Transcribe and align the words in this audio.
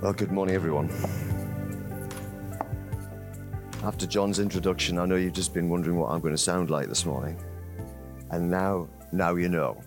Well, 0.00 0.14
good 0.14 0.32
morning, 0.32 0.54
everyone. 0.54 0.88
After 3.84 4.06
John's 4.06 4.38
introduction, 4.38 4.98
I 4.98 5.04
know 5.04 5.16
you've 5.16 5.34
just 5.34 5.52
been 5.52 5.68
wondering 5.68 5.98
what 5.98 6.10
I'm 6.10 6.20
going 6.20 6.32
to 6.32 6.38
sound 6.38 6.70
like 6.70 6.88
this 6.88 7.04
morning. 7.04 7.38
And 8.30 8.50
now, 8.50 8.88
now 9.12 9.34
you 9.34 9.50
know. 9.50 9.78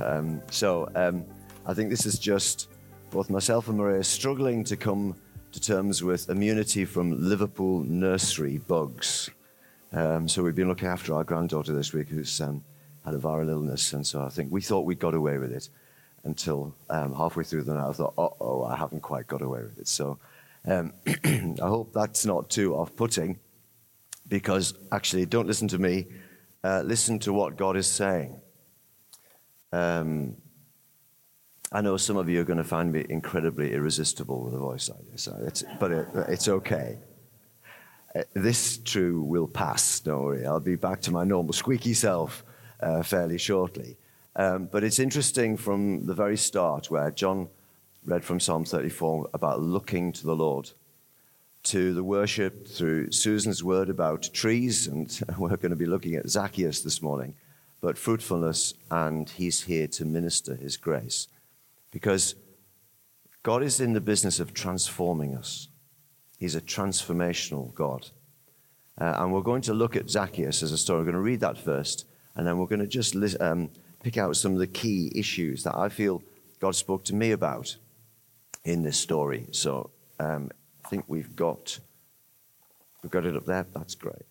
Um, 0.00 0.40
so, 0.52 0.88
um, 0.94 1.24
I 1.66 1.74
think 1.74 1.90
this 1.90 2.06
is 2.06 2.16
just 2.16 2.68
both 3.10 3.28
myself 3.28 3.66
and 3.66 3.76
Maria 3.76 4.04
struggling 4.04 4.62
to 4.62 4.76
come 4.76 5.16
to 5.50 5.60
terms 5.60 6.00
with 6.00 6.30
immunity 6.30 6.84
from 6.84 7.28
Liverpool 7.28 7.82
nursery 7.82 8.58
bugs. 8.58 9.30
Um, 9.92 10.28
so, 10.28 10.44
we've 10.44 10.54
been 10.54 10.68
looking 10.68 10.86
after 10.86 11.12
our 11.12 11.24
granddaughter 11.24 11.72
this 11.72 11.92
week 11.92 12.08
who's 12.08 12.40
um, 12.40 12.62
had 13.04 13.14
a 13.14 13.18
viral 13.18 13.50
illness. 13.50 13.92
And 13.94 14.06
so, 14.06 14.22
I 14.22 14.28
think 14.28 14.52
we 14.52 14.60
thought 14.60 14.82
we 14.82 14.94
got 14.94 15.14
away 15.14 15.38
with 15.38 15.50
it 15.50 15.68
until 16.26 16.74
um, 16.90 17.14
halfway 17.14 17.44
through 17.44 17.62
the 17.62 17.74
night. 17.74 17.88
I 17.88 17.92
thought, 17.92 18.14
oh, 18.18 18.36
oh, 18.40 18.64
I 18.64 18.76
haven't 18.76 19.00
quite 19.00 19.26
got 19.26 19.40
away 19.40 19.62
with 19.62 19.78
it. 19.78 19.88
So 19.88 20.18
um, 20.66 20.92
I 21.24 21.68
hope 21.68 21.92
that's 21.94 22.26
not 22.26 22.50
too 22.50 22.74
off 22.74 22.94
putting 22.96 23.38
because 24.28 24.74
actually, 24.92 25.24
don't 25.24 25.46
listen 25.46 25.68
to 25.68 25.78
me, 25.78 26.06
uh, 26.64 26.82
listen 26.84 27.18
to 27.20 27.32
what 27.32 27.56
God 27.56 27.76
is 27.76 27.86
saying. 27.86 28.40
Um, 29.72 30.36
I 31.72 31.80
know 31.80 31.96
some 31.96 32.16
of 32.16 32.28
you 32.28 32.40
are 32.40 32.44
going 32.44 32.58
to 32.58 32.64
find 32.64 32.92
me 32.92 33.04
incredibly 33.08 33.72
irresistible 33.72 34.42
with 34.42 34.54
a 34.54 34.58
voice 34.58 34.88
like 34.88 35.10
this, 35.10 35.28
it's, 35.42 35.64
but 35.78 35.92
it, 35.92 36.08
it's 36.28 36.48
okay. 36.48 36.98
Uh, 38.14 38.22
this 38.34 38.78
too 38.78 39.22
will 39.22 39.48
pass, 39.48 40.00
don't 40.00 40.22
worry. 40.22 40.46
I'll 40.46 40.60
be 40.60 40.76
back 40.76 41.00
to 41.02 41.10
my 41.10 41.24
normal 41.24 41.52
squeaky 41.52 41.94
self 41.94 42.44
uh, 42.80 43.02
fairly 43.02 43.38
shortly. 43.38 43.96
Um, 44.36 44.68
but 44.70 44.84
it's 44.84 44.98
interesting 44.98 45.56
from 45.56 46.04
the 46.04 46.14
very 46.14 46.36
start 46.36 46.90
where 46.90 47.10
John 47.10 47.48
read 48.04 48.22
from 48.22 48.38
Psalm 48.38 48.64
34 48.64 49.30
about 49.32 49.62
looking 49.62 50.12
to 50.12 50.26
the 50.26 50.36
Lord, 50.36 50.70
to 51.64 51.94
the 51.94 52.04
worship 52.04 52.68
through 52.68 53.10
Susan's 53.10 53.64
word 53.64 53.88
about 53.88 54.28
trees, 54.34 54.86
and 54.86 55.18
we're 55.38 55.56
going 55.56 55.70
to 55.70 55.76
be 55.76 55.86
looking 55.86 56.14
at 56.14 56.28
Zacchaeus 56.28 56.82
this 56.82 57.00
morning, 57.00 57.34
but 57.80 57.96
fruitfulness, 57.96 58.74
and 58.90 59.28
he's 59.30 59.62
here 59.62 59.88
to 59.88 60.04
minister 60.04 60.54
his 60.54 60.76
grace. 60.76 61.28
Because 61.90 62.34
God 63.42 63.62
is 63.62 63.80
in 63.80 63.94
the 63.94 64.00
business 64.00 64.38
of 64.38 64.52
transforming 64.52 65.34
us, 65.34 65.68
He's 66.38 66.54
a 66.54 66.60
transformational 66.60 67.72
God. 67.74 68.10
Uh, 69.00 69.14
and 69.16 69.32
we're 69.32 69.40
going 69.40 69.62
to 69.62 69.74
look 69.74 69.96
at 69.96 70.10
Zacchaeus 70.10 70.62
as 70.62 70.72
a 70.72 70.78
story. 70.78 70.98
We're 70.98 71.12
going 71.12 71.14
to 71.14 71.20
read 71.20 71.40
that 71.40 71.58
first, 71.58 72.06
and 72.34 72.46
then 72.46 72.58
we're 72.58 72.66
going 72.66 72.80
to 72.80 72.86
just 72.86 73.14
listen. 73.14 73.40
Um, 73.42 73.70
pick 74.06 74.18
out 74.18 74.36
some 74.36 74.52
of 74.52 74.60
the 74.60 74.68
key 74.68 75.10
issues 75.16 75.64
that 75.64 75.74
I 75.74 75.88
feel 75.88 76.22
God 76.60 76.76
spoke 76.76 77.02
to 77.06 77.14
me 77.16 77.32
about 77.32 77.76
in 78.64 78.84
this 78.84 78.96
story. 78.96 79.48
So 79.50 79.90
um, 80.20 80.52
I 80.84 80.88
think 80.88 81.06
we've 81.08 81.34
got 81.34 81.80
we've 83.02 83.10
got 83.10 83.26
it 83.26 83.34
up 83.34 83.46
there. 83.46 83.66
That's 83.74 83.96
great. 83.96 84.22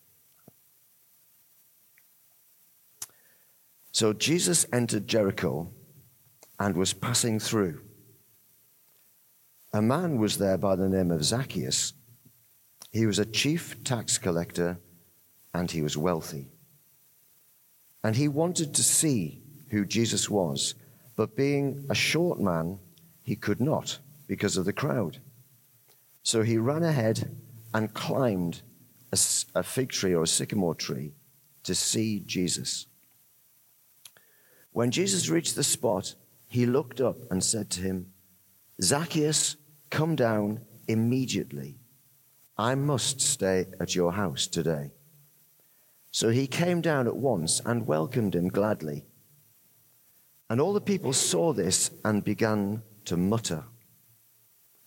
So 3.92 4.14
Jesus 4.14 4.64
entered 4.72 5.06
Jericho 5.06 5.70
and 6.58 6.74
was 6.74 6.94
passing 6.94 7.38
through. 7.38 7.82
A 9.74 9.82
man 9.82 10.16
was 10.16 10.38
there 10.38 10.56
by 10.56 10.76
the 10.76 10.88
name 10.88 11.10
of 11.10 11.22
Zacchaeus. 11.22 11.92
He 12.92 13.04
was 13.04 13.18
a 13.18 13.26
chief 13.26 13.84
tax 13.84 14.16
collector 14.16 14.78
and 15.52 15.70
he 15.70 15.82
was 15.82 15.98
wealthy. 15.98 16.48
And 18.02 18.16
he 18.16 18.26
wanted 18.26 18.72
to 18.72 18.82
see 18.82 19.42
who 19.70 19.84
Jesus 19.84 20.28
was, 20.28 20.74
but 21.16 21.36
being 21.36 21.86
a 21.90 21.94
short 21.94 22.40
man, 22.40 22.78
he 23.22 23.36
could 23.36 23.60
not 23.60 23.98
because 24.26 24.56
of 24.56 24.64
the 24.64 24.72
crowd. 24.72 25.18
So 26.22 26.42
he 26.42 26.58
ran 26.58 26.82
ahead 26.82 27.36
and 27.72 27.94
climbed 27.94 28.62
a, 29.12 29.18
a 29.54 29.62
fig 29.62 29.90
tree 29.90 30.14
or 30.14 30.24
a 30.24 30.28
sycamore 30.28 30.74
tree 30.74 31.14
to 31.62 31.74
see 31.74 32.20
Jesus. 32.20 32.86
When 34.72 34.90
Jesus 34.90 35.30
reached 35.30 35.56
the 35.56 35.64
spot, 35.64 36.14
he 36.48 36.66
looked 36.66 37.00
up 37.00 37.16
and 37.30 37.42
said 37.42 37.70
to 37.70 37.80
him, 37.80 38.12
Zacchaeus, 38.82 39.56
come 39.88 40.16
down 40.16 40.60
immediately. 40.86 41.78
I 42.58 42.74
must 42.74 43.20
stay 43.20 43.66
at 43.80 43.94
your 43.94 44.12
house 44.12 44.46
today. 44.46 44.92
So 46.10 46.28
he 46.28 46.46
came 46.46 46.80
down 46.80 47.06
at 47.06 47.16
once 47.16 47.60
and 47.64 47.86
welcomed 47.86 48.34
him 48.34 48.48
gladly. 48.48 49.05
And 50.48 50.60
all 50.60 50.72
the 50.72 50.80
people 50.80 51.12
saw 51.12 51.52
this 51.52 51.90
and 52.04 52.22
began 52.22 52.82
to 53.06 53.16
mutter. 53.16 53.64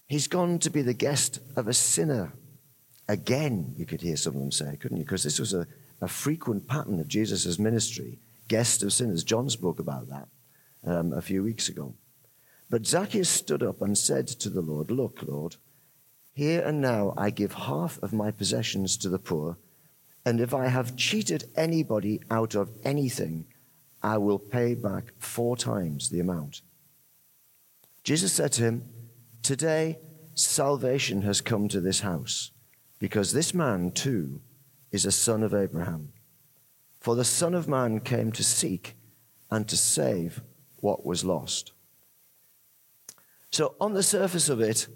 He's 0.07 0.27
gone 0.27 0.59
to 0.59 0.69
be 0.69 0.81
the 0.81 0.93
guest 0.93 1.39
of 1.55 1.67
a 1.67 1.73
sinner. 1.73 2.33
Again, 3.07 3.73
you 3.77 3.85
could 3.85 4.01
hear 4.01 4.15
some 4.15 4.35
of 4.35 4.39
them 4.39 4.51
say, 4.51 4.77
couldn't 4.77 4.97
you? 4.97 5.03
Because 5.03 5.23
this 5.23 5.39
was 5.39 5.53
a, 5.53 5.67
a 6.01 6.07
frequent 6.07 6.67
pattern 6.67 6.99
of 6.99 7.07
Jesus' 7.07 7.59
ministry, 7.59 8.19
guest 8.47 8.83
of 8.83 8.93
sinners. 8.93 9.23
John 9.23 9.49
spoke 9.49 9.79
about 9.79 10.09
that 10.09 10.27
um, 10.85 11.13
a 11.13 11.21
few 11.21 11.43
weeks 11.43 11.69
ago. 11.69 11.93
But 12.69 12.85
Zacchaeus 12.85 13.29
stood 13.29 13.63
up 13.63 13.81
and 13.81 13.97
said 13.97 14.27
to 14.27 14.49
the 14.49 14.61
Lord, 14.61 14.91
Look, 14.91 15.23
Lord, 15.23 15.57
here 16.33 16.61
and 16.61 16.79
now 16.79 17.13
I 17.17 17.31
give 17.31 17.53
half 17.53 18.01
of 18.01 18.13
my 18.13 18.31
possessions 18.31 18.95
to 18.97 19.09
the 19.09 19.19
poor, 19.19 19.57
and 20.25 20.39
if 20.39 20.53
I 20.53 20.67
have 20.67 20.95
cheated 20.95 21.45
anybody 21.55 22.21
out 22.29 22.55
of 22.55 22.69
anything, 22.83 23.45
I 24.01 24.17
will 24.17 24.39
pay 24.39 24.75
back 24.75 25.13
four 25.17 25.57
times 25.57 26.09
the 26.09 26.19
amount. 26.19 26.61
Jesus 28.03 28.33
said 28.33 28.51
to 28.53 28.63
him, 28.63 28.83
Today 29.41 29.99
salvation 30.35 31.21
has 31.23 31.41
come 31.41 31.67
to 31.67 31.81
this 31.81 32.01
house, 32.01 32.51
because 32.99 33.33
this 33.33 33.53
man 33.53 33.91
too 33.91 34.41
is 34.91 35.05
a 35.05 35.11
son 35.11 35.43
of 35.43 35.53
Abraham. 35.53 36.13
For 36.99 37.15
the 37.15 37.25
Son 37.25 37.53
of 37.53 37.67
Man 37.67 38.01
came 38.01 38.31
to 38.33 38.43
seek 38.43 38.95
and 39.49 39.67
to 39.69 39.77
save 39.77 40.41
what 40.77 41.05
was 41.05 41.23
lost. 41.23 41.71
So, 43.51 43.75
on 43.79 43.93
the 43.93 44.03
surface 44.03 44.49
of 44.49 44.59
it, 44.59 44.87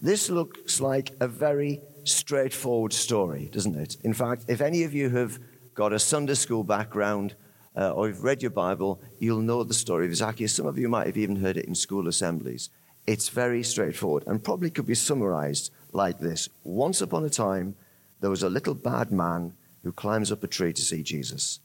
this 0.00 0.30
looks 0.30 0.80
like 0.80 1.16
a 1.20 1.26
very 1.26 1.80
straightforward 2.04 2.92
story, 2.92 3.50
doesn't 3.52 3.74
it? 3.74 3.96
In 4.04 4.14
fact, 4.14 4.44
if 4.48 4.60
any 4.60 4.84
of 4.84 4.94
you 4.94 5.10
have 5.10 5.38
got 5.74 5.92
a 5.92 5.98
Sunday 5.98 6.34
school 6.34 6.64
background, 6.64 7.34
uh, 7.78 7.92
or 7.92 8.08
you've 8.08 8.24
read 8.24 8.42
your 8.42 8.50
Bible, 8.50 9.00
you'll 9.20 9.40
know 9.40 9.62
the 9.62 9.72
story 9.72 10.06
of 10.06 10.16
Zacchaeus. 10.16 10.54
Some 10.54 10.66
of 10.66 10.78
you 10.78 10.88
might 10.88 11.06
have 11.06 11.16
even 11.16 11.36
heard 11.36 11.56
it 11.56 11.66
in 11.66 11.74
school 11.76 12.08
assemblies. 12.08 12.70
It's 13.06 13.28
very 13.28 13.62
straightforward 13.62 14.24
and 14.26 14.42
probably 14.42 14.70
could 14.70 14.86
be 14.86 14.94
summarized 14.94 15.70
like 15.92 16.18
this 16.18 16.48
Once 16.64 17.00
upon 17.00 17.24
a 17.24 17.30
time, 17.30 17.76
there 18.20 18.30
was 18.30 18.42
a 18.42 18.50
little 18.50 18.74
bad 18.74 19.12
man 19.12 19.54
who 19.84 19.92
climbs 19.92 20.32
up 20.32 20.42
a 20.42 20.48
tree 20.48 20.72
to 20.72 20.82
see 20.82 21.02
Jesus. 21.04 21.60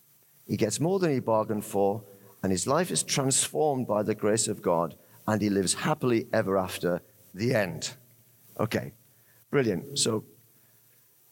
He 0.47 0.55
gets 0.55 0.79
more 0.79 0.99
than 0.99 1.11
he 1.11 1.19
bargained 1.19 1.65
for, 1.65 2.03
and 2.43 2.51
his 2.51 2.67
life 2.67 2.91
is 2.91 3.01
transformed 3.01 3.87
by 3.87 4.03
the 4.03 4.13
grace 4.13 4.47
of 4.47 4.61
God, 4.61 4.95
and 5.27 5.41
he 5.41 5.49
lives 5.49 5.73
happily 5.73 6.27
ever 6.31 6.57
after. 6.57 7.01
The 7.33 7.55
end. 7.55 7.91
Okay, 8.59 8.93
brilliant. 9.49 9.97
So, 9.97 10.25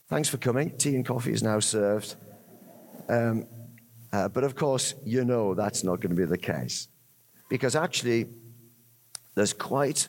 thanks 0.10 0.28
for 0.28 0.38
coming. 0.38 0.76
Tea 0.78 0.96
and 0.96 1.06
coffee 1.06 1.34
is 1.34 1.44
now 1.44 1.60
served. 1.60 2.16
Um, 3.08 3.46
uh, 4.14 4.28
but 4.28 4.44
of 4.44 4.56
course, 4.56 4.94
you 5.06 5.24
know 5.24 5.54
that's 5.54 5.84
not 5.84 6.02
going 6.02 6.16
to 6.16 6.22
be 6.22 6.26
the 6.26 6.38
case. 6.38 6.88
Because 7.50 7.76
actually, 7.76 8.28
there's 9.36 9.54
quite 9.54 10.08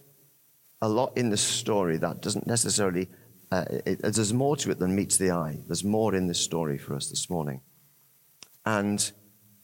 a 0.81 0.89
lot 0.89 1.17
in 1.17 1.31
the 1.31 1.37
story 1.37 1.97
that 1.99 2.21
doesn't 2.21 2.47
necessarily, 2.47 3.09
uh, 3.51 3.65
it, 3.87 4.03
there's 4.03 4.33
more 4.33 4.57
to 4.57 4.71
it 4.71 4.79
than 4.79 4.95
meets 4.95 5.17
the 5.17 5.31
eye. 5.31 5.59
There's 5.67 5.85
more 5.85 6.15
in 6.15 6.27
this 6.27 6.41
story 6.41 6.79
for 6.79 6.95
us 6.95 7.09
this 7.09 7.31
morning. 7.31 7.61
And 8.65 9.13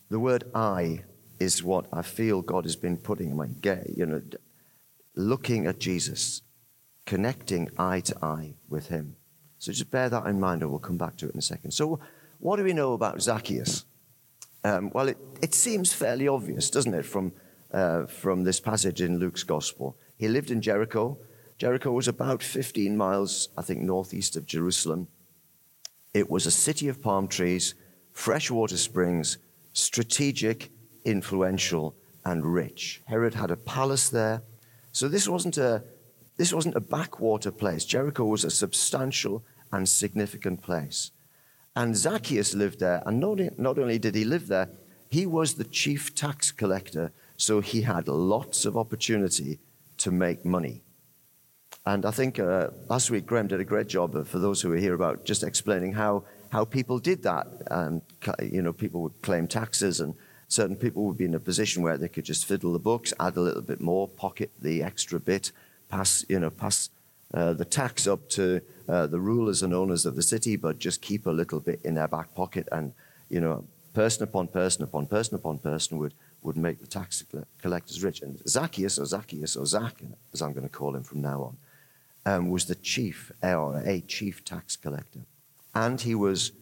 the 0.08 0.18
word 0.18 0.44
I 0.54 1.04
is 1.40 1.62
what 1.62 1.86
I 1.92 2.02
feel 2.02 2.42
God 2.42 2.64
has 2.64 2.76
been 2.76 2.96
putting 2.96 3.30
in 3.30 3.36
my 3.36 3.46
gay, 3.46 3.92
you 3.96 4.06
know, 4.06 4.22
looking 5.14 5.66
at 5.66 5.78
Jesus, 5.78 6.42
connecting 7.06 7.70
eye 7.78 8.00
to 8.00 8.16
eye 8.24 8.54
with 8.68 8.88
him. 8.88 9.16
So 9.58 9.72
just 9.72 9.90
bear 9.90 10.08
that 10.08 10.26
in 10.26 10.38
mind, 10.38 10.62
and 10.62 10.70
we'll 10.70 10.80
come 10.80 10.98
back 10.98 11.16
to 11.16 11.26
it 11.26 11.32
in 11.32 11.38
a 11.38 11.42
second. 11.42 11.72
So, 11.72 12.00
what 12.38 12.56
do 12.56 12.64
we 12.64 12.72
know 12.72 12.92
about 12.92 13.20
Zacchaeus? 13.20 13.84
Um, 14.64 14.90
well, 14.92 15.08
it, 15.08 15.18
it, 15.40 15.54
seems 15.54 15.92
fairly 15.92 16.26
obvious, 16.28 16.70
doesn't 16.70 16.94
it, 16.94 17.04
from, 17.04 17.32
uh, 17.72 18.06
from 18.06 18.44
this 18.44 18.60
passage 18.60 19.00
in 19.00 19.18
Luke's 19.18 19.44
Gospel. 19.44 19.96
He 20.16 20.28
lived 20.28 20.50
in 20.50 20.60
Jericho. 20.60 21.18
Jericho 21.58 21.92
was 21.92 22.08
about 22.08 22.42
15 22.42 22.96
miles, 22.96 23.48
I 23.56 23.62
think, 23.62 23.80
northeast 23.82 24.36
of 24.36 24.46
Jerusalem. 24.46 25.08
It 26.12 26.28
was 26.28 26.46
a 26.46 26.50
city 26.50 26.88
of 26.88 27.00
palm 27.00 27.28
trees, 27.28 27.74
freshwater 28.12 28.76
springs, 28.76 29.38
strategic, 29.72 30.70
influential, 31.04 31.94
and 32.24 32.44
rich. 32.44 33.02
Herod 33.06 33.34
had 33.34 33.50
a 33.50 33.56
palace 33.56 34.08
there. 34.08 34.42
So 34.92 35.08
this 35.08 35.28
wasn't 35.28 35.56
a, 35.56 35.84
this 36.36 36.52
wasn't 36.52 36.76
a 36.76 36.80
backwater 36.80 37.50
place. 37.50 37.84
Jericho 37.84 38.24
was 38.24 38.44
a 38.44 38.50
substantial 38.50 39.44
and 39.72 39.88
significant 39.88 40.62
place. 40.62 41.12
And 41.78 41.96
Zacchaeus 41.96 42.54
lived 42.54 42.80
there. 42.80 43.04
And 43.06 43.20
not, 43.20 43.78
only 43.78 44.00
did 44.00 44.16
he 44.16 44.24
live 44.24 44.48
there, 44.48 44.68
he 45.08 45.26
was 45.26 45.54
the 45.54 45.62
chief 45.62 46.12
tax 46.12 46.50
collector. 46.50 47.12
So 47.36 47.60
he 47.60 47.82
had 47.82 48.08
lots 48.08 48.64
of 48.64 48.76
opportunity 48.76 49.60
to 49.98 50.10
make 50.10 50.44
money. 50.44 50.82
And 51.86 52.04
I 52.04 52.10
think 52.10 52.40
uh, 52.40 52.70
last 52.88 53.12
week 53.12 53.26
Graham 53.26 53.46
did 53.46 53.60
a 53.60 53.64
great 53.64 53.86
job 53.86 54.16
of, 54.16 54.26
for 54.26 54.40
those 54.40 54.60
who 54.60 54.70
were 54.70 54.76
here 54.76 54.94
about 54.94 55.24
just 55.24 55.44
explaining 55.44 55.92
how, 55.92 56.24
how 56.50 56.64
people 56.64 56.98
did 56.98 57.22
that. 57.22 57.46
And, 57.70 58.02
you 58.42 58.60
know, 58.60 58.72
people 58.72 59.00
would 59.02 59.22
claim 59.22 59.46
taxes 59.46 60.00
and 60.00 60.16
certain 60.48 60.74
people 60.74 61.04
would 61.04 61.16
be 61.16 61.26
in 61.26 61.34
a 61.34 61.40
position 61.40 61.84
where 61.84 61.96
they 61.96 62.08
could 62.08 62.24
just 62.24 62.44
fiddle 62.44 62.72
the 62.72 62.80
books, 62.80 63.14
add 63.20 63.36
a 63.36 63.40
little 63.40 63.62
bit 63.62 63.80
more, 63.80 64.08
pocket 64.08 64.50
the 64.60 64.82
extra 64.82 65.20
bit, 65.20 65.52
pass, 65.88 66.24
you 66.28 66.40
know, 66.40 66.50
pass 66.50 66.90
uh, 67.34 67.52
the 67.52 67.64
tax 67.64 68.08
up 68.08 68.28
to 68.30 68.60
uh, 68.88 69.06
the 69.06 69.20
rulers 69.20 69.62
and 69.62 69.74
owners 69.74 70.06
of 70.06 70.16
the 70.16 70.22
city, 70.22 70.56
but 70.56 70.78
just 70.78 71.02
keep 71.02 71.26
a 71.26 71.30
little 71.30 71.60
bit 71.60 71.80
in 71.84 71.94
their 71.94 72.08
back 72.08 72.34
pocket. 72.34 72.68
And, 72.72 72.92
you 73.28 73.40
know, 73.40 73.64
person 73.92 74.22
upon 74.22 74.48
person 74.48 74.82
upon 74.82 75.06
person 75.06 75.34
upon 75.34 75.58
person 75.58 75.98
would, 75.98 76.14
would 76.42 76.56
make 76.56 76.80
the 76.80 76.86
tax 76.86 77.24
collectors 77.60 78.02
rich. 78.02 78.22
And 78.22 78.38
Zacchaeus, 78.48 78.98
or 78.98 79.06
Zacchaeus, 79.06 79.56
or 79.56 79.66
Zach, 79.66 80.00
as 80.32 80.40
I'm 80.40 80.52
going 80.52 80.68
to 80.68 80.68
call 80.68 80.94
him 80.94 81.02
from 81.02 81.20
now 81.20 81.42
on, 81.42 81.56
um, 82.26 82.50
was 82.50 82.66
the 82.66 82.74
chief, 82.76 83.32
or 83.42 83.82
a 83.84 84.00
chief 84.00 84.44
tax 84.44 84.76
collector. 84.76 85.20
And 85.74 86.00
he 86.00 86.14
was 86.14 86.52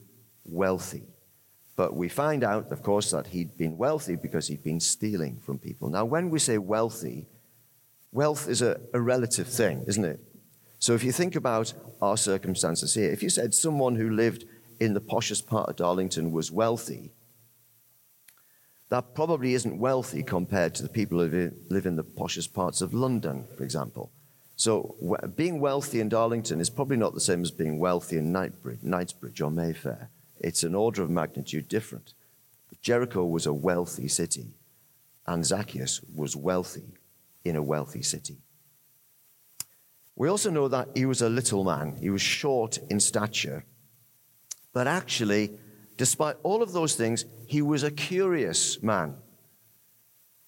wealthy. 0.45 1.05
But 1.77 1.95
we 1.95 2.09
find 2.09 2.43
out, 2.43 2.73
of 2.73 2.83
course, 2.83 3.11
that 3.11 3.29
he'd 3.29 3.57
been 3.57 3.77
wealthy 3.77 4.17
because 4.17 4.49
he'd 4.49 4.65
been 4.65 4.81
stealing 4.81 5.39
from 5.43 5.59
people. 5.59 5.91
Now, 5.91 6.07
when 6.07 6.31
we 6.31 6.39
say 6.39 6.57
wealthy, 6.59 7.27
wealth 8.13 8.49
is 8.49 8.63
a, 8.63 8.81
a 8.95 9.01
relative 9.01 9.47
thing, 9.47 9.85
isn't 9.87 10.05
it? 10.05 10.21
So 10.87 10.95
if 10.95 11.03
you 11.03 11.11
think 11.11 11.35
about 11.35 11.75
our 12.01 12.17
circumstances 12.17 12.95
here, 12.95 13.11
if 13.11 13.21
you 13.21 13.29
said 13.29 13.53
someone 13.53 13.97
who 13.97 14.09
lived 14.09 14.45
in 14.79 14.95
the 14.95 15.01
poshest 15.01 15.45
part 15.45 15.69
of 15.69 15.75
Darlington 15.75 16.31
was 16.31 16.53
wealthy, 16.53 17.11
that 18.89 19.13
probably 19.13 19.55
isn't 19.55 19.81
wealthy 19.81 20.23
compared 20.23 20.77
to 20.77 20.85
the 20.85 20.89
people 20.89 21.19
who 21.19 21.51
live 21.71 21.87
in 21.87 21.97
the 21.97 22.05
poshest 22.05 22.55
parts 22.55 22.83
of 22.83 22.95
London, 22.95 23.49
for 23.57 23.65
example. 23.65 24.13
So 24.55 24.95
being 25.35 25.59
wealthy 25.59 25.99
in 25.99 26.09
Darlington 26.09 26.61
is 26.61 26.71
probably 26.71 26.99
not 26.99 27.15
the 27.15 27.21
same 27.21 27.43
as 27.43 27.51
being 27.51 27.81
wealthy 27.81 28.17
in 28.19 28.31
Knightsbridge, 28.31 28.85
Knightsbridge 28.85 29.41
or 29.41 29.51
Mayfair. 29.51 30.11
It's 30.39 30.63
an 30.63 30.77
order 30.77 31.03
of 31.03 31.11
magnitude 31.11 31.67
different. 31.67 32.15
Jericho 32.81 33.25
was 33.25 33.45
a 33.45 33.53
wealthy 33.53 34.07
city, 34.07 34.55
and 35.27 35.45
Zacchaeus 35.45 36.01
was 36.15 36.37
wealthy 36.37 36.95
in 37.45 37.57
a 37.57 37.63
wealthy 37.63 38.03
city. 38.03 38.37
We 40.17 40.29
also 40.29 40.51
know 40.51 40.67
that 40.69 40.89
he 40.95 41.05
was 41.05 41.21
a 41.21 41.29
little 41.29 41.63
man. 41.63 41.97
He 42.01 42.09
was 42.09 42.23
short 42.23 42.79
in 42.91 43.01
stature. 43.01 43.65
But 44.73 44.87
actually, 44.87 45.53
despite 45.99 46.37
all 46.43 46.63
of 46.63 46.73
those 46.73 46.97
things, 46.97 47.27
he 47.47 47.61
was 47.63 47.83
a 47.83 47.91
curious 47.91 48.83
man. 48.83 49.17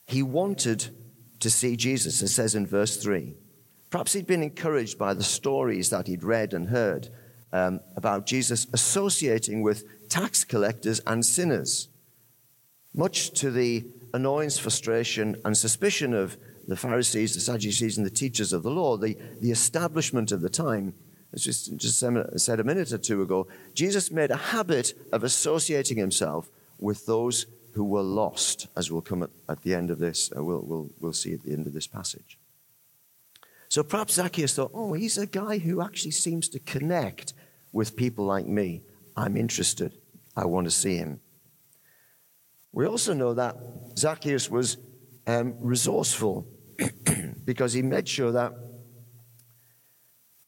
He 0.06 0.22
wanted 0.22 0.88
to 1.40 1.50
see 1.50 1.76
Jesus, 1.76 2.22
it 2.22 2.28
says 2.28 2.54
in 2.54 2.66
verse 2.66 2.96
3. 2.96 3.34
Perhaps 3.90 4.14
he'd 4.14 4.26
been 4.26 4.42
encouraged 4.42 4.98
by 4.98 5.14
the 5.14 5.22
stories 5.22 5.90
that 5.90 6.06
he'd 6.06 6.24
read 6.24 6.54
and 6.54 6.68
heard 6.68 7.08
um, 7.52 7.80
about 7.96 8.26
Jesus 8.26 8.66
associating 8.72 9.62
with 9.62 10.08
tax 10.08 10.44
collectors 10.44 11.00
and 11.06 11.24
sinners, 11.24 11.88
much 12.94 13.30
to 13.32 13.50
the 13.50 13.86
annoyance, 14.12 14.58
frustration, 14.58 15.36
and 15.44 15.56
suspicion 15.56 16.14
of 16.14 16.36
the 16.68 16.76
Pharisees, 16.76 17.34
the 17.34 17.40
Sadducees, 17.40 17.96
and 17.96 18.06
the 18.06 18.10
teachers 18.10 18.52
of 18.52 18.62
the 18.62 18.70
law, 18.70 18.98
the, 18.98 19.16
the 19.40 19.50
establishment 19.50 20.30
of 20.30 20.42
the 20.42 20.50
time. 20.50 20.94
As 21.32 21.42
just, 21.42 21.76
just 21.76 21.98
said 21.98 22.60
a 22.60 22.64
minute 22.64 22.92
or 22.92 22.98
two 22.98 23.22
ago, 23.22 23.48
Jesus 23.74 24.10
made 24.10 24.30
a 24.30 24.36
habit 24.36 24.92
of 25.10 25.24
associating 25.24 25.96
himself 25.96 26.50
with 26.78 27.06
those 27.06 27.46
who 27.72 27.84
were 27.84 28.02
lost, 28.02 28.66
as 28.76 28.90
we'll 28.90 29.02
come 29.02 29.22
at, 29.22 29.30
at 29.48 29.62
the 29.62 29.74
end 29.74 29.90
of 29.90 29.98
this, 29.98 30.30
uh, 30.36 30.44
we'll, 30.44 30.62
we'll, 30.62 30.90
we'll 31.00 31.12
see 31.12 31.32
at 31.32 31.42
the 31.42 31.52
end 31.52 31.66
of 31.66 31.72
this 31.72 31.86
passage. 31.86 32.38
So 33.68 33.82
perhaps 33.82 34.14
Zacchaeus 34.14 34.54
thought, 34.54 34.70
oh, 34.74 34.92
he's 34.92 35.18
a 35.18 35.26
guy 35.26 35.58
who 35.58 35.82
actually 35.82 36.12
seems 36.12 36.48
to 36.50 36.58
connect 36.58 37.34
with 37.72 37.96
people 37.96 38.24
like 38.24 38.46
me. 38.46 38.82
I'm 39.16 39.36
interested. 39.36 39.92
I 40.36 40.44
want 40.46 40.66
to 40.66 40.70
see 40.70 40.96
him. 40.96 41.20
We 42.72 42.86
also 42.86 43.12
know 43.12 43.34
that 43.34 43.56
Zacchaeus 43.98 44.50
was 44.50 44.78
um, 45.26 45.54
resourceful 45.58 46.46
because 47.44 47.72
he 47.72 47.82
made 47.82 48.08
sure 48.08 48.32
that 48.32 48.52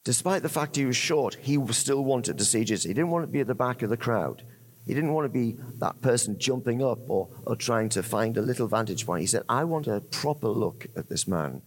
despite 0.03 0.43
the 0.43 0.49
fact 0.49 0.75
he 0.75 0.85
was 0.85 0.95
short, 0.95 1.35
he 1.35 1.59
still 1.71 2.03
wanted 2.03 2.37
to 2.37 2.45
see 2.45 2.63
Jesus. 2.63 2.85
He 2.85 2.93
didn't 2.93 3.11
want 3.11 3.23
to 3.23 3.31
be 3.31 3.41
at 3.41 3.47
the 3.47 3.55
back 3.55 3.81
of 3.81 3.89
the 3.89 3.97
crowd. 3.97 4.43
He 4.85 4.93
didn't 4.93 5.13
want 5.13 5.25
to 5.25 5.29
be 5.29 5.57
that 5.77 6.01
person 6.01 6.39
jumping 6.39 6.83
up 6.83 6.99
or, 7.07 7.29
or 7.45 7.55
trying 7.55 7.89
to 7.89 8.03
find 8.03 8.37
a 8.37 8.41
little 8.41 8.67
vantage 8.67 9.05
point. 9.05 9.21
He 9.21 9.27
said, 9.27 9.43
I 9.47 9.63
want 9.63 9.87
a 9.87 10.01
proper 10.01 10.47
look 10.47 10.87
at 10.95 11.09
this 11.09 11.27
man. 11.27 11.61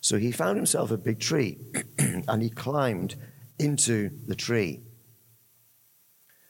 So 0.00 0.18
he 0.18 0.32
found 0.32 0.56
himself 0.56 0.90
a 0.90 0.96
big 0.96 1.18
tree 1.18 1.58
and 1.98 2.42
he 2.42 2.50
climbed 2.50 3.16
into 3.58 4.10
the 4.26 4.36
tree. 4.36 4.80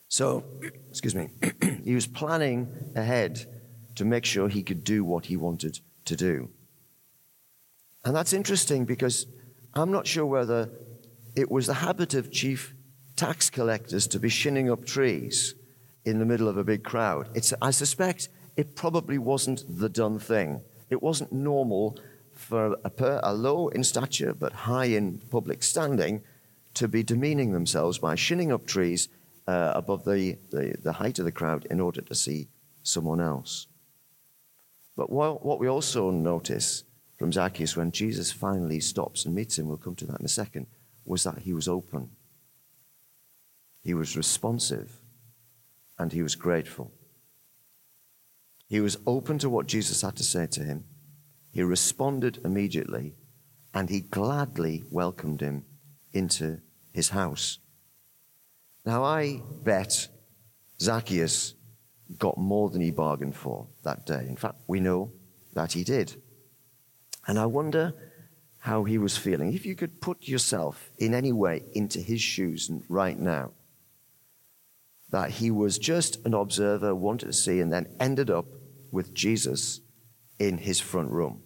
So, 0.08 0.44
excuse 0.90 1.14
me, 1.14 1.31
he 1.84 1.94
was 1.94 2.06
planning 2.06 2.93
ahead 2.94 3.46
to 3.96 4.05
make 4.05 4.25
sure 4.25 4.49
he 4.49 4.62
could 4.62 4.84
do 4.84 5.05
what 5.05 5.26
he 5.26 5.37
wanted 5.37 5.81
to 6.05 6.16
do. 6.16 6.50
And 8.05 8.17
that's 8.17 8.32
interesting 8.32 8.85
because 8.85 9.26
I'm 9.75 9.93
not 9.93 10.06
sure 10.06 10.26
whether 10.26 10.70
it 11.37 11.50
was 11.50 11.67
the 11.67 11.75
habit 11.75 12.14
of 12.14 12.32
chief 12.32 12.75
tax 13.17 13.50
collectors 13.50 14.06
to 14.08 14.19
be 14.19 14.29
shinning 14.29 14.70
up 14.70 14.85
trees 14.85 15.55
in 16.05 16.19
the 16.19 16.25
middle 16.25 16.49
of 16.49 16.56
a 16.56 16.64
big 16.64 16.82
crowd. 16.82 17.29
It's, 17.35 17.52
I 17.61 17.70
suspect 17.70 18.29
it 18.56 18.75
probably 18.75 19.19
wasn't 19.19 19.64
the 19.69 19.88
done 19.88 20.19
thing. 20.19 20.62
It 20.88 21.02
wasn't 21.02 21.32
normal 21.32 21.99
for 22.32 22.76
a, 22.85 22.91
per, 22.91 23.20
a 23.23 23.35
low 23.35 23.69
in 23.69 23.85
stature 23.85 24.32
but 24.32 24.52
high 24.52 24.87
in 24.87 25.19
public 25.31 25.62
standing 25.62 26.23
to 26.75 26.88
be 26.88 27.02
demeaning 27.02 27.52
themselves 27.52 27.99
by 27.99 28.14
shinning 28.14 28.50
up 28.50 28.67
trees 28.67 29.08
uh, 29.47 29.73
above 29.75 30.05
the, 30.05 30.38
the, 30.50 30.75
the, 30.82 30.93
height 30.93 31.19
of 31.19 31.25
the 31.25 31.32
crowd 31.32 31.67
in 31.70 31.81
order 31.81 32.00
to 32.00 32.14
see 32.14 32.49
someone 32.82 33.20
else. 33.20 33.67
But 34.97 35.11
what, 35.11 35.44
what 35.44 35.58
we 35.58 35.69
also 35.69 36.11
notice 36.11 36.85
from 37.20 37.32
Zacchaeus 37.34 37.76
when 37.76 37.93
Jesus 37.93 38.32
finally 38.32 38.81
stops 38.81 39.26
and 39.26 39.34
meets 39.34 39.58
him, 39.58 39.69
we'll 39.69 39.76
come 39.76 39.94
to 39.96 40.06
that 40.06 40.20
in 40.20 40.25
a 40.25 40.28
second, 40.28 40.67
was 41.05 41.22
that 41.25 41.40
he 41.40 41.52
was 41.52 41.69
open. 41.69 42.08
He 43.82 43.93
was 43.93 44.17
responsive 44.17 44.99
and 45.99 46.14
he 46.14 46.23
was 46.23 46.35
grateful. 46.35 46.90
He 48.71 48.80
was 48.80 48.97
open 49.06 49.38
to 49.40 49.50
what 49.50 49.66
Jesus 49.66 50.00
had 50.00 50.16
to 50.16 50.25
say 50.25 50.47
to 50.47 50.64
him. 50.64 50.85
He 51.52 51.62
responded 51.62 52.40
immediately 52.42 53.16
and 53.75 53.90
he 53.90 54.00
gladly 54.00 54.85
welcomed 54.90 55.42
him 55.42 55.66
into 56.14 56.62
his 56.90 57.11
house. 57.11 57.59
Now, 58.87 59.04
I 59.04 59.42
bet 59.62 60.09
Zacchaeus 60.80 61.52
got 62.18 62.38
more 62.38 62.71
than 62.71 62.80
he 62.80 62.90
bargained 62.90 63.37
for 63.37 63.66
that 63.83 64.06
day. 64.06 64.25
In 64.26 64.37
fact, 64.37 64.56
we 64.66 64.80
know 64.80 65.12
that 65.52 65.75
he 65.75 65.85
did. 65.85 66.16
And 67.30 67.38
I 67.38 67.46
wonder 67.46 67.94
how 68.58 68.82
he 68.82 68.99
was 68.99 69.16
feeling. 69.16 69.54
If 69.54 69.64
you 69.64 69.76
could 69.76 70.00
put 70.00 70.26
yourself 70.26 70.90
in 70.99 71.14
any 71.14 71.30
way 71.30 71.62
into 71.75 72.00
his 72.00 72.20
shoes 72.20 72.68
right 72.88 73.16
now, 73.16 73.52
that 75.10 75.30
he 75.30 75.49
was 75.52 75.78
just 75.78 76.26
an 76.26 76.34
observer, 76.34 76.92
wanted 76.92 77.26
to 77.26 77.32
see, 77.32 77.60
and 77.60 77.72
then 77.72 77.87
ended 78.00 78.30
up 78.30 78.46
with 78.90 79.14
Jesus 79.14 79.80
in 80.40 80.58
his 80.58 80.80
front 80.80 81.12
room. 81.12 81.44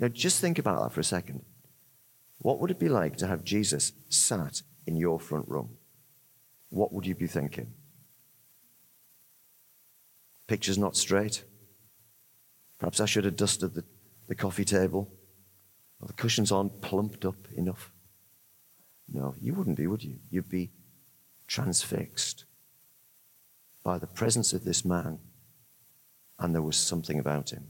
Now, 0.00 0.08
just 0.08 0.40
think 0.40 0.58
about 0.58 0.82
that 0.82 0.92
for 0.92 0.98
a 0.98 1.04
second. 1.04 1.44
What 2.38 2.58
would 2.58 2.72
it 2.72 2.80
be 2.80 2.88
like 2.88 3.16
to 3.18 3.28
have 3.28 3.44
Jesus 3.44 3.92
sat 4.08 4.62
in 4.88 4.96
your 4.96 5.20
front 5.20 5.46
room, 5.46 5.76
what 6.70 6.92
would 6.92 7.06
you 7.06 7.14
be 7.14 7.28
thinking? 7.28 7.74
Picture's 10.48 10.78
not 10.78 10.96
straight. 10.96 11.44
Perhaps 12.78 13.00
I 13.00 13.06
should 13.06 13.24
have 13.24 13.36
dusted 13.36 13.74
the, 13.74 13.84
the 14.28 14.34
coffee 14.34 14.64
table. 14.64 15.10
Or 16.00 16.06
the 16.06 16.12
cushions 16.12 16.52
aren't 16.52 16.82
plumped 16.82 17.24
up 17.24 17.48
enough. 17.56 17.90
No, 19.08 19.34
you 19.40 19.54
wouldn't 19.54 19.76
be, 19.76 19.86
would 19.86 20.02
you? 20.02 20.18
You'd 20.30 20.48
be 20.48 20.70
transfixed 21.46 22.44
by 23.82 23.98
the 23.98 24.06
presence 24.06 24.52
of 24.52 24.64
this 24.64 24.84
man, 24.84 25.18
and 26.38 26.54
there 26.54 26.62
was 26.62 26.76
something 26.76 27.18
about 27.18 27.50
him. 27.50 27.68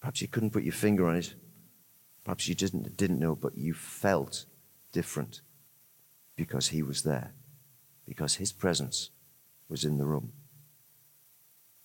Perhaps 0.00 0.20
you 0.20 0.28
couldn't 0.28 0.50
put 0.50 0.64
your 0.64 0.74
finger 0.74 1.08
on 1.08 1.16
it. 1.16 1.34
Perhaps 2.24 2.46
you 2.46 2.54
didn't, 2.54 2.96
didn't 2.96 3.18
know, 3.18 3.34
but 3.34 3.56
you 3.56 3.72
felt 3.74 4.44
different 4.92 5.40
because 6.36 6.68
he 6.68 6.82
was 6.82 7.02
there, 7.02 7.32
because 8.06 8.34
his 8.34 8.52
presence 8.52 9.10
was 9.68 9.84
in 9.84 9.98
the 9.98 10.04
room. 10.04 10.32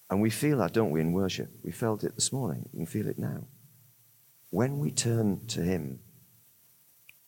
And 0.10 0.22
we 0.22 0.30
feel 0.30 0.60
that, 0.60 0.74
don't 0.74 0.92
we, 0.92 1.02
in 1.02 1.12
worship? 1.12 1.50
We 1.64 1.72
felt 1.72 2.04
it 2.04 2.16
this 2.16 2.32
morning. 2.32 2.70
You 2.72 2.80
can 2.80 2.86
feel 2.86 3.08
it 3.08 3.20
now. 3.20 3.48
When 4.50 4.80
we 4.80 4.92
turn 4.92 5.46
to 5.48 5.62
him, 5.62 6.00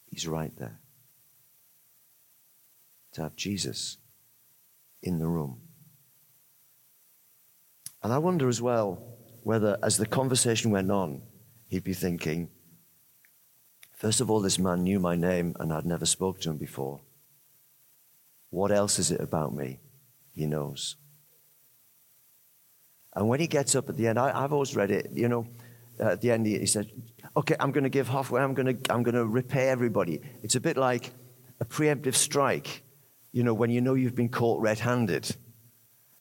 he's 0.07 0.27
right 0.27 0.55
there. 0.57 0.79
To 3.13 3.23
have 3.23 3.35
Jesus 3.35 3.97
in 5.03 5.19
the 5.19 5.27
room. 5.27 5.59
And 8.01 8.13
I 8.13 8.17
wonder 8.17 8.47
as 8.47 8.61
well 8.61 9.17
whether, 9.43 9.77
as 9.83 9.97
the 9.97 10.05
conversation 10.05 10.71
went 10.71 10.91
on, 10.91 11.21
he'd 11.67 11.83
be 11.83 11.93
thinking, 11.93 12.49
First 13.99 14.21
of 14.21 14.31
all, 14.31 14.39
this 14.39 14.57
man 14.57 14.83
knew 14.83 14.97
my 14.97 15.15
name 15.15 15.57
and 15.59 15.73
I'd 15.73 15.85
never 15.85 16.05
spoke 16.05 16.39
to 16.41 16.51
him 16.51 16.57
before. 16.57 17.01
What 18.49 18.71
else 18.71 18.97
is 18.97 19.11
it 19.11 19.19
about 19.19 19.53
me? 19.53 19.81
He 20.31 20.45
knows. 20.45 20.95
And 23.15 23.27
when 23.27 23.39
he 23.39 23.47
gets 23.47 23.75
up 23.75 23.89
at 23.89 23.97
the 23.97 24.07
end, 24.07 24.19
I, 24.19 24.41
have 24.41 24.53
always 24.53 24.75
read 24.75 24.91
it, 24.91 25.09
you 25.13 25.27
know, 25.27 25.47
uh, 25.99 26.09
at 26.09 26.21
the 26.21 26.31
end, 26.31 26.45
he, 26.45 26.59
he 26.59 26.65
said, 26.65 26.91
Okay, 27.35 27.55
I'm 27.59 27.71
going 27.71 27.83
to 27.83 27.89
give 27.89 28.07
halfway, 28.07 28.41
I'm 28.41 28.53
going 28.53 28.77
to, 28.77 28.93
I'm 28.93 29.03
going 29.03 29.15
to 29.15 29.25
repay 29.25 29.69
everybody. 29.69 30.21
It's 30.43 30.55
a 30.55 30.59
bit 30.59 30.77
like 30.77 31.11
a 31.59 31.65
preemptive 31.65 32.15
strike, 32.15 32.83
you 33.31 33.43
know, 33.43 33.53
when 33.53 33.69
you 33.69 33.81
know 33.81 33.93
you've 33.93 34.15
been 34.15 34.29
caught 34.29 34.61
red 34.61 34.79
handed. 34.79 35.35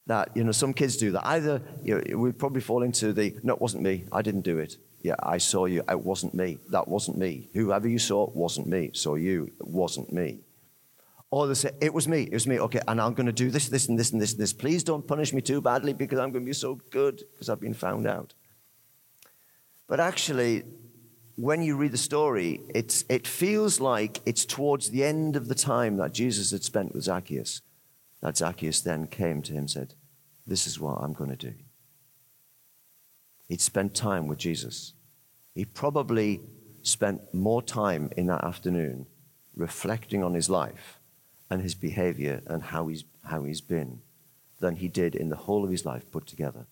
That, 0.06 0.30
you 0.34 0.42
know, 0.42 0.52
some 0.52 0.72
kids 0.72 0.96
do 0.96 1.12
that. 1.12 1.26
Either, 1.26 1.60
you 1.82 2.00
know, 2.00 2.16
we 2.16 2.32
probably 2.32 2.62
fall 2.62 2.82
into 2.82 3.12
the, 3.12 3.36
no, 3.42 3.54
it 3.54 3.60
wasn't 3.60 3.82
me, 3.82 4.04
I 4.10 4.22
didn't 4.22 4.40
do 4.40 4.58
it. 4.58 4.76
Yeah, 5.02 5.14
I 5.22 5.38
saw 5.38 5.66
you. 5.66 5.82
It 5.88 6.00
wasn't 6.00 6.34
me. 6.34 6.58
That 6.70 6.88
wasn't 6.88 7.18
me. 7.18 7.48
Whoever 7.54 7.88
you 7.88 7.98
saw 7.98 8.28
wasn't 8.30 8.66
me. 8.66 8.90
Saw 8.94 9.14
you. 9.14 9.44
It 9.60 9.66
wasn't 9.66 10.12
me. 10.12 10.40
Or 11.30 11.46
they 11.46 11.54
say, 11.54 11.72
it 11.80 11.92
was 11.92 12.08
me. 12.08 12.22
It 12.22 12.32
was 12.32 12.46
me. 12.46 12.58
Okay, 12.58 12.80
and 12.88 13.00
I'm 13.00 13.12
going 13.14 13.26
to 13.26 13.32
do 13.32 13.50
this, 13.50 13.68
this, 13.68 13.88
and 13.88 13.98
this, 13.98 14.12
and 14.12 14.20
this, 14.20 14.32
and 14.32 14.40
this. 14.40 14.52
Please 14.52 14.82
don't 14.82 15.06
punish 15.06 15.32
me 15.32 15.42
too 15.42 15.60
badly 15.60 15.92
because 15.92 16.18
I'm 16.18 16.30
going 16.32 16.44
to 16.44 16.48
be 16.48 16.54
so 16.54 16.76
good 16.90 17.22
because 17.32 17.48
I've 17.50 17.60
been 17.60 17.74
found 17.74 18.06
out. 18.06 18.34
But 19.86 20.00
actually, 20.00 20.64
when 21.36 21.62
you 21.62 21.76
read 21.76 21.92
the 21.92 21.98
story, 21.98 22.60
it's, 22.74 23.04
it 23.10 23.26
feels 23.26 23.78
like 23.78 24.20
it's 24.24 24.44
towards 24.44 24.90
the 24.90 25.04
end 25.04 25.36
of 25.36 25.48
the 25.48 25.54
time 25.54 25.98
that 25.98 26.12
Jesus 26.12 26.50
had 26.50 26.64
spent 26.64 26.94
with 26.94 27.04
Zacchaeus 27.04 27.60
that 28.20 28.36
Zacchaeus 28.36 28.80
then 28.80 29.06
came 29.06 29.42
to 29.42 29.52
him 29.52 29.58
and 29.60 29.70
said, 29.70 29.94
This 30.46 30.66
is 30.66 30.80
what 30.80 30.98
I'm 31.00 31.12
going 31.12 31.30
to 31.30 31.36
do. 31.36 31.54
He'd 33.48 33.60
spent 33.60 33.94
time 33.94 34.26
with 34.26 34.38
Jesus. 34.38 34.94
He 35.54 35.64
probably 35.64 36.40
spent 36.82 37.32
more 37.32 37.62
time 37.62 38.10
in 38.16 38.26
that 38.26 38.44
afternoon 38.44 39.06
reflecting 39.56 40.22
on 40.22 40.34
his 40.34 40.48
life 40.48 40.97
and 41.50 41.62
his 41.62 41.74
behavior 41.74 42.42
and 42.46 42.62
how 42.62 42.88
he's, 42.88 43.04
how 43.24 43.44
he's 43.44 43.60
been 43.60 44.00
than 44.60 44.76
he 44.76 44.88
did 44.88 45.14
in 45.14 45.28
the 45.28 45.36
whole 45.36 45.64
of 45.64 45.70
his 45.70 45.84
life 45.84 46.10
put 46.10 46.26
together. 46.26 46.66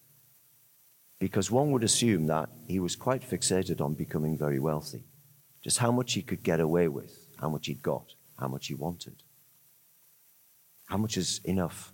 Because 1.19 1.51
one 1.51 1.71
would 1.71 1.85
assume 1.85 2.27
that 2.27 2.51
he 2.67 2.79
was 2.79 2.97
quite 2.97 3.23
fixated 3.29 3.81
on 3.81 3.95
becoming 3.95 4.37
very 4.37 4.59
wealthy, 4.59 5.05
just 5.63 5.79
how 5.79 5.91
much 5.91 6.13
he 6.13 6.23
could 6.23 6.43
get 6.43 6.61
away 6.61 6.89
with, 6.89 7.29
how 7.41 7.49
much 7.49 7.67
he'd 7.67 7.83
got, 7.83 8.15
how 8.39 8.49
much 8.49 8.67
he 8.67 8.75
wanted. 8.75 9.23
How 10.87 10.99
much 10.99 11.17
is 11.17 11.41
enough? 11.45 11.93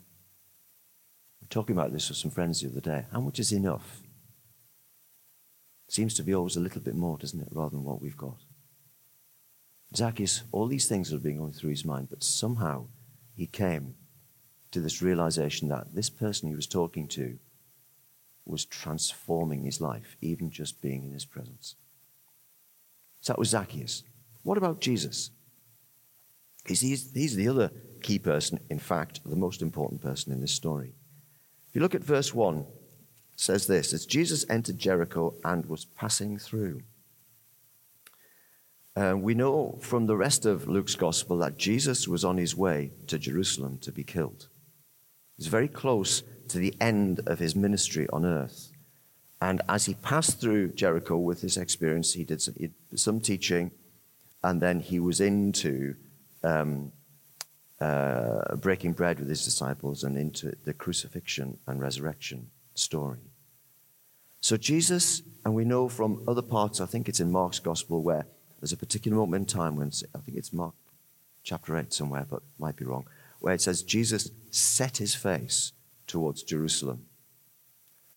We 1.41 1.47
are 1.47 1.49
talking 1.49 1.77
about 1.77 1.93
this 1.93 2.09
with 2.09 2.19
some 2.19 2.31
friends 2.31 2.61
the 2.61 2.69
other 2.69 2.81
day. 2.81 3.07
How 3.13 3.21
much 3.21 3.39
is 3.39 3.53
enough? 3.53 4.01
Seems 5.89 6.15
to 6.15 6.23
be 6.23 6.35
always 6.35 6.57
a 6.57 6.61
little 6.61 6.81
bit 6.81 6.95
more, 6.95 7.19
doesn't 7.19 7.41
it, 7.41 7.49
rather 7.53 7.77
than 7.77 7.85
what 7.85 8.01
we've 8.01 8.17
got. 8.17 8.39
Zacchaeus, 9.95 10.43
all 10.53 10.67
these 10.67 10.89
things 10.89 11.11
have 11.11 11.23
been 11.23 11.39
going 11.39 11.53
through 11.53 11.71
his 11.71 11.85
mind, 11.85 12.09
but 12.11 12.23
somehow 12.23 12.87
he 13.35 13.47
came 13.47 13.95
to 14.71 14.81
this 14.81 15.03
realization 15.03 15.69
that 15.69 15.95
this 15.95 16.09
person 16.09 16.49
he 16.49 16.55
was 16.55 16.67
talking 16.67 17.07
to 17.09 17.39
was 18.47 18.65
transforming 18.65 19.65
his 19.65 19.81
life, 19.81 20.17
even 20.21 20.51
just 20.51 20.81
being 20.81 21.05
in 21.05 21.13
his 21.13 21.25
presence. 21.25 21.77
So 23.21 23.33
that 23.33 23.39
was 23.39 23.51
Zacchaeus. 23.51 24.03
What 24.43 24.59
about 24.59 24.81
Jesus? 24.81 25.31
He's, 26.67 26.81
he's, 26.81 27.13
he's 27.13 27.37
the 27.37 27.49
other 27.49 27.71
key 28.03 28.19
person, 28.19 28.59
in 28.71 28.79
fact, 28.79 29.21
the 29.25 29.37
most 29.37 29.63
important 29.63 30.01
person 30.01 30.33
in 30.33 30.41
this 30.41 30.53
story. 30.53 30.95
If 31.69 31.75
you 31.75 31.81
look 31.81 31.95
at 31.95 32.03
verse 32.03 32.35
1, 32.35 32.65
says 33.37 33.67
this 33.67 33.93
As 33.93 34.07
Jesus 34.07 34.45
entered 34.49 34.79
Jericho 34.79 35.35
and 35.45 35.67
was 35.67 35.85
passing 35.85 36.39
through. 36.39 36.83
Uh, 38.95 39.15
we 39.17 39.35
know 39.35 39.79
from 39.81 40.07
the 40.07 40.17
rest 40.17 40.45
of 40.45 40.69
Luke's 40.69 40.95
gospel 40.95 41.39
that 41.39 41.57
Jesus 41.57 42.07
was 42.07 42.25
on 42.25 42.37
his 42.37 42.55
way 42.55 42.93
to 43.07 43.19
Jerusalem 43.19 43.79
to 43.79 43.91
be 43.91 44.05
killed. 44.05 44.49
He's 45.37 45.47
very 45.47 45.69
close 45.69 46.23
to 46.49 46.59
the 46.59 46.75
end 46.81 47.21
of 47.27 47.39
his 47.39 47.57
ministry 47.57 48.07
on 48.13 48.27
earth. 48.27 48.71
And 49.41 49.63
as 49.69 49.87
he 49.87 49.95
passed 49.95 50.41
through 50.41 50.73
Jericho 50.75 51.17
with 51.17 51.41
his 51.41 51.57
experience, 51.57 52.13
he 52.13 52.25
did 52.25 52.43
some, 52.43 52.55
he 52.57 52.71
some 52.95 53.21
teaching, 53.21 53.73
and 54.45 54.61
then 54.61 54.81
he 54.81 55.01
was 55.01 55.21
into 55.21 55.97
um, 56.45 56.93
uh, 57.81 58.55
breaking 58.57 58.93
bread 58.93 59.19
with 59.19 59.29
his 59.29 59.45
disciples 59.45 60.05
and 60.05 60.17
into 60.17 60.55
the 60.65 60.73
crucifixion 60.73 61.59
and 61.67 61.81
resurrection 61.81 62.51
story. 62.75 63.19
So, 64.41 64.57
Jesus, 64.57 65.23
and 65.45 65.55
we 65.55 65.65
know 65.65 65.89
from 65.89 66.23
other 66.29 66.43
parts, 66.43 66.81
I 66.81 66.87
think 66.87 67.09
it's 67.09 67.21
in 67.21 67.33
Mark's 67.33 67.59
gospel, 67.59 68.03
where 68.03 68.27
there's 68.63 68.73
a 68.73 68.77
particular 68.77 69.17
moment 69.17 69.41
in 69.41 69.59
time 69.59 69.75
when, 69.75 69.91
I 70.15 70.19
think 70.19 70.39
it's 70.39 70.53
Mark 70.53 70.75
chapter 71.43 71.77
8 71.77 71.93
somewhere, 71.93 72.25
but 72.31 72.43
might 72.61 72.77
be 72.77 72.85
wrong, 72.85 73.07
where 73.41 73.55
it 73.55 73.61
says 73.61 73.83
Jesus 73.83 74.31
set 74.53 74.99
his 74.99 75.17
face 75.17 75.73
towards 76.07 76.45
Jerusalem. 76.45 77.07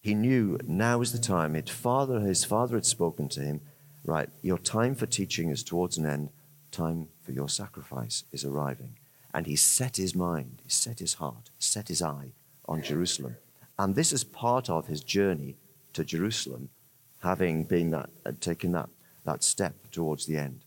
He 0.01 0.13
knew 0.13 0.59
now 0.67 1.01
is 1.01 1.11
the 1.11 1.17
time. 1.17 1.55
His 1.55 1.71
father, 1.71 2.19
his 2.19 2.45
father 2.45 2.75
had 2.75 2.85
spoken 2.85 3.27
to 3.29 3.41
him, 3.41 3.61
right, 4.05 4.29
your 4.43 4.59
time 4.59 4.93
for 4.93 5.07
teaching 5.07 5.49
is 5.49 5.63
towards 5.63 5.97
an 5.97 6.05
end, 6.05 6.29
time 6.69 7.07
for 7.23 7.31
your 7.31 7.49
sacrifice 7.49 8.23
is 8.31 8.45
arriving. 8.45 8.97
And 9.33 9.47
he 9.47 9.55
set 9.55 9.97
his 9.97 10.13
mind, 10.13 10.61
he 10.63 10.69
set 10.69 10.99
his 10.99 11.15
heart, 11.15 11.49
set 11.57 11.87
his 11.87 12.03
eye 12.03 12.33
on 12.67 12.83
Jerusalem. 12.83 13.37
And 13.79 13.95
this 13.95 14.13
is 14.13 14.23
part 14.23 14.69
of 14.69 14.85
his 14.85 15.01
journey 15.01 15.55
to 15.93 16.05
Jerusalem, 16.05 16.69
having 17.23 17.63
been 17.63 17.89
that, 17.89 18.11
uh, 18.27 18.33
taken 18.39 18.73
that, 18.73 18.89
that 19.25 19.43
step 19.43 19.91
towards 19.91 20.25
the 20.25 20.37
end. 20.37 20.63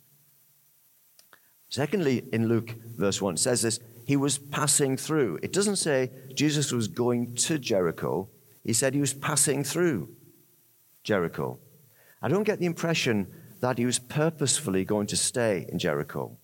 Secondly, 1.69 2.25
in 2.33 2.49
Luke, 2.49 2.75
verse 2.97 3.21
1, 3.21 3.35
it 3.35 3.39
says 3.39 3.63
this 3.63 3.81
he 4.07 4.17
was 4.17 4.39
passing 4.39 4.97
through. 4.97 5.39
It 5.43 5.53
doesn't 5.53 5.77
say 5.77 6.11
Jesus 6.35 6.73
was 6.73 6.89
going 6.89 7.35
to 7.35 7.59
Jericho, 7.59 8.29
he 8.65 8.73
said 8.73 8.95
he 8.95 9.01
was 9.01 9.15
passing 9.15 9.65
through 9.65 10.09
Jericho. 11.03 11.59
I 12.21 12.29
don't 12.29 12.45
get 12.45 12.59
the 12.59 12.67
impression 12.67 13.29
that 13.61 13.79
he 13.79 13.87
was 13.87 13.99
purposefully 13.99 14.85
going 14.85 15.07
to 15.09 15.17
stay 15.17 15.67
in 15.69 15.79
Jericho. 15.79 16.37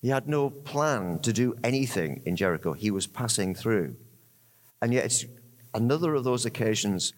He 0.00 0.08
had 0.08 0.28
no 0.28 0.50
plan 0.50 1.18
to 1.20 1.32
do 1.32 1.56
anything 1.64 2.22
in 2.24 2.36
Jericho. 2.36 2.72
He 2.72 2.90
was 2.90 3.06
passing 3.06 3.54
through. 3.54 3.96
And 4.80 4.92
yet, 4.92 5.06
it's 5.06 5.24
another 5.74 6.14
of 6.14 6.24
those 6.24 6.44
occasions 6.44 7.12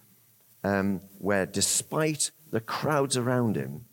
um, 0.64 1.00
where, 1.18 1.46
despite 1.46 2.30
the 2.50 2.60
crowds 2.60 3.16
around 3.16 3.56
him, 3.56 3.84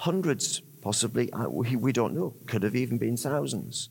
hundreds, 0.00 0.60
possibly, 0.80 1.30
we 1.46 1.92
don't 1.92 2.14
know, 2.14 2.34
could 2.46 2.62
have 2.62 2.74
even 2.74 2.96
been 2.96 3.18
thousands, 3.18 3.90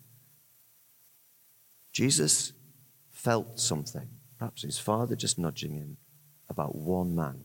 Jesus 1.91 2.53
felt 3.11 3.59
something, 3.59 4.09
perhaps 4.39 4.63
his 4.63 4.79
father 4.79 5.15
just 5.15 5.37
nudging 5.37 5.73
him, 5.73 5.97
about 6.49 6.75
one 6.75 7.15
man. 7.15 7.43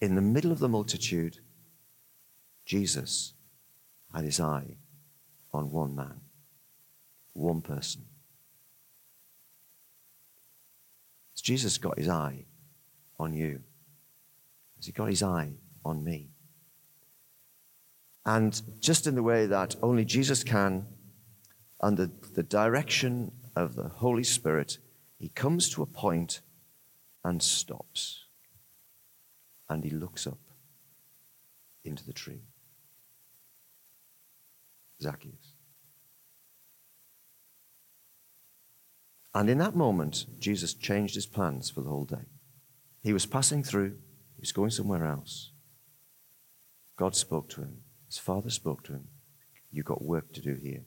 In 0.00 0.14
the 0.14 0.22
middle 0.22 0.52
of 0.52 0.60
the 0.60 0.68
multitude, 0.68 1.38
Jesus 2.64 3.32
had 4.14 4.22
his 4.22 4.38
eye 4.38 4.76
on 5.52 5.72
one 5.72 5.96
man, 5.96 6.20
one 7.32 7.60
person. 7.60 8.04
Has 11.34 11.40
Jesus 11.40 11.76
got 11.78 11.98
his 11.98 12.08
eye 12.08 12.44
on 13.18 13.32
you? 13.34 13.62
Has 14.76 14.86
he 14.86 14.92
got 14.92 15.08
his 15.08 15.24
eye 15.24 15.54
on 15.84 16.04
me? 16.04 16.33
And 18.26 18.60
just 18.80 19.06
in 19.06 19.14
the 19.14 19.22
way 19.22 19.46
that 19.46 19.76
only 19.82 20.04
Jesus 20.04 20.42
can, 20.42 20.86
under 21.80 22.10
the 22.32 22.42
direction 22.42 23.32
of 23.54 23.76
the 23.76 23.88
Holy 23.88 24.24
Spirit, 24.24 24.78
he 25.18 25.28
comes 25.28 25.68
to 25.70 25.82
a 25.82 25.86
point 25.86 26.40
and 27.22 27.42
stops. 27.42 28.24
And 29.68 29.84
he 29.84 29.90
looks 29.90 30.26
up 30.26 30.38
into 31.84 32.04
the 32.04 32.12
tree. 32.12 32.42
Zacchaeus. 35.00 35.54
And 39.34 39.50
in 39.50 39.58
that 39.58 39.74
moment, 39.74 40.26
Jesus 40.38 40.74
changed 40.74 41.16
his 41.16 41.26
plans 41.26 41.68
for 41.68 41.80
the 41.80 41.90
whole 41.90 42.04
day. 42.04 42.26
He 43.02 43.12
was 43.12 43.26
passing 43.26 43.62
through, 43.62 43.96
he 44.36 44.40
was 44.40 44.52
going 44.52 44.70
somewhere 44.70 45.04
else. 45.04 45.50
God 46.96 47.16
spoke 47.16 47.48
to 47.50 47.62
him, 47.62 47.83
his 48.14 48.20
father 48.20 48.48
spoke 48.48 48.84
to 48.84 48.92
him. 48.92 49.08
You've 49.72 49.86
got 49.86 50.00
work 50.00 50.32
to 50.34 50.40
do 50.40 50.54
here. 50.54 50.82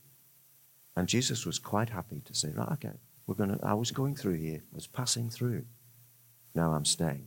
And 0.95 1.09
Jesus 1.09 1.45
was 1.45 1.59
quite 1.59 1.89
happy 1.89 2.21
to 2.23 2.33
say, 2.33 2.51
Right, 2.55 2.71
okay, 2.71 2.97
we're 3.25 3.35
gonna 3.35 3.59
I 3.61 3.73
was 3.73 3.91
going 3.91 4.15
through 4.15 4.35
here, 4.35 4.63
I 4.71 4.75
was 4.75 4.87
passing 4.87 5.29
through. 5.29 5.65
Now 6.55 6.71
I'm 6.71 6.85
staying. 6.85 7.25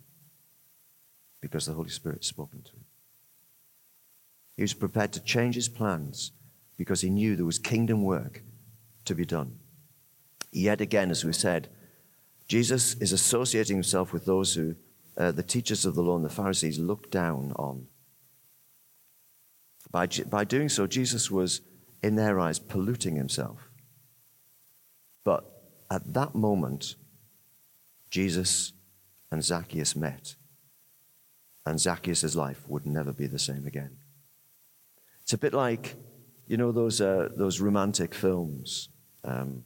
Because 1.42 1.66
the 1.66 1.74
Holy 1.74 1.90
Spirit 1.90 2.24
spoken 2.24 2.62
to 2.62 2.72
him. 2.72 2.84
He 4.56 4.62
was 4.62 4.72
prepared 4.72 5.12
to 5.12 5.20
change 5.20 5.54
his 5.54 5.68
plans 5.68 6.32
because 6.78 7.02
he 7.02 7.10
knew 7.10 7.36
there 7.36 7.44
was 7.44 7.58
kingdom 7.58 8.02
work 8.02 8.42
to 9.04 9.14
be 9.14 9.26
done. 9.26 9.58
Yet 10.50 10.80
again, 10.80 11.10
as 11.10 11.26
we 11.26 11.34
said, 11.34 11.68
Jesus 12.48 12.94
is 12.94 13.12
associating 13.12 13.76
himself 13.76 14.14
with 14.14 14.24
those 14.24 14.54
who 14.54 14.76
uh, 15.18 15.30
the 15.30 15.42
teachers 15.42 15.84
of 15.84 15.94
the 15.94 16.02
law 16.02 16.16
and 16.16 16.24
the 16.24 16.30
Pharisees 16.30 16.78
looked 16.78 17.10
down 17.10 17.52
on. 17.56 17.86
By, 19.90 20.06
by 20.06 20.44
doing 20.44 20.68
so, 20.68 20.86
Jesus 20.86 21.30
was, 21.30 21.60
in 22.02 22.14
their 22.14 22.38
eyes, 22.38 22.58
polluting 22.58 23.16
himself. 23.16 23.70
But 25.24 25.44
at 25.90 26.14
that 26.14 26.34
moment, 26.34 26.94
Jesus 28.10 28.72
and 29.30 29.44
Zacchaeus 29.44 29.94
met, 29.94 30.36
and 31.66 31.78
Zacchaeus' 31.78 32.34
life 32.34 32.64
would 32.68 32.86
never 32.86 33.12
be 33.12 33.26
the 33.26 33.38
same 33.38 33.66
again. 33.66 33.96
It's 35.22 35.32
a 35.32 35.38
bit 35.38 35.52
like, 35.52 35.96
you 36.46 36.56
know, 36.56 36.72
those, 36.72 37.00
uh, 37.00 37.28
those 37.36 37.60
romantic 37.60 38.14
films. 38.14 38.88
Um, 39.24 39.64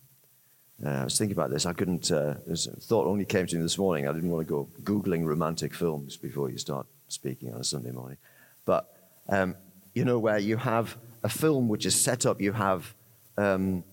uh, 0.85 0.89
I 0.89 1.05
was 1.05 1.17
thinking 1.17 1.37
about 1.37 1.51
this. 1.51 1.65
I 1.65 1.73
couldn't, 1.73 2.11
uh, 2.11 2.35
thought 2.81 3.07
only 3.07 3.25
came 3.25 3.47
to 3.47 3.57
me 3.57 3.63
this 3.63 3.79
morning. 3.79 4.09
I 4.09 4.13
didn't 4.13 4.31
want 4.31 4.47
to 4.47 4.53
go 4.53 4.69
Googling 4.83 5.25
romantic 5.25 5.73
films 5.73 6.17
before 6.17 6.51
you 6.51 6.59
start 6.59 6.87
speaking 7.09 7.55
on 7.55 7.61
a 7.61 7.65
Sunday 7.65 7.93
morning. 7.93 8.19
But, 8.65 8.93
um, 9.29 9.55
you 9.95 10.05
know, 10.05 10.19
where 10.19 10.39
you 10.39 10.57
have 10.57 10.97
a 11.23 11.29
film 11.29 11.69
which 11.69 11.87
is 11.87 11.95
set 11.99 12.27
up, 12.27 12.41
you 12.41 12.53
have, 12.53 12.95
um, 13.39 13.85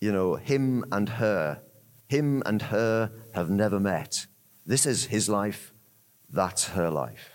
you 0.00 0.12
know, 0.12 0.34
him 0.34 0.84
and 0.92 1.08
her. 1.08 1.60
Him 2.08 2.42
and 2.46 2.62
her 2.62 3.10
have 3.34 3.50
never 3.50 3.80
met. 3.80 4.26
This 4.64 4.86
is 4.86 5.06
his 5.06 5.28
life, 5.28 5.72
that's 6.30 6.68
her 6.68 6.90
life. 6.90 7.30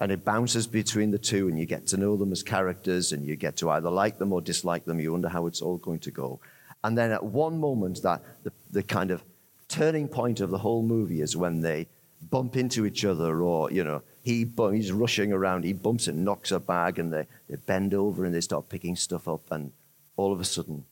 And 0.00 0.12
it 0.12 0.24
bounces 0.24 0.66
between 0.66 1.10
the 1.10 1.18
two, 1.18 1.48
and 1.48 1.58
you 1.58 1.66
get 1.66 1.86
to 1.88 1.96
know 1.96 2.16
them 2.16 2.32
as 2.32 2.42
characters, 2.42 3.12
and 3.12 3.26
you 3.26 3.36
get 3.36 3.56
to 3.56 3.70
either 3.70 3.90
like 3.90 4.18
them 4.18 4.32
or 4.32 4.40
dislike 4.40 4.84
them. 4.84 5.00
You 5.00 5.12
wonder 5.12 5.28
how 5.28 5.46
it's 5.46 5.60
all 5.60 5.76
going 5.76 5.98
to 6.00 6.10
go. 6.10 6.40
And 6.84 6.96
then 6.96 7.10
at 7.10 7.24
one 7.24 7.58
moment, 7.58 8.02
that 8.02 8.22
the, 8.44 8.52
the 8.70 8.82
kind 8.82 9.10
of 9.10 9.24
turning 9.68 10.08
point 10.08 10.40
of 10.40 10.50
the 10.50 10.58
whole 10.58 10.82
movie 10.82 11.20
is 11.20 11.36
when 11.36 11.60
they 11.60 11.88
bump 12.30 12.56
into 12.56 12.86
each 12.86 13.04
other, 13.04 13.42
or, 13.42 13.70
you 13.72 13.82
know, 13.82 14.02
he, 14.28 14.46
he's 14.72 14.92
rushing 14.92 15.32
around, 15.32 15.64
he 15.64 15.72
bumps 15.72 16.06
and 16.06 16.22
knocks 16.22 16.52
a 16.52 16.60
bag, 16.60 16.98
and 16.98 17.10
they, 17.10 17.26
they 17.48 17.56
bend 17.56 17.94
over 17.94 18.26
and 18.26 18.34
they 18.34 18.42
start 18.42 18.68
picking 18.68 18.94
stuff 18.94 19.26
up, 19.26 19.50
and 19.50 19.72
all 20.18 20.34
of 20.34 20.40
a 20.40 20.44
sudden, 20.44 20.84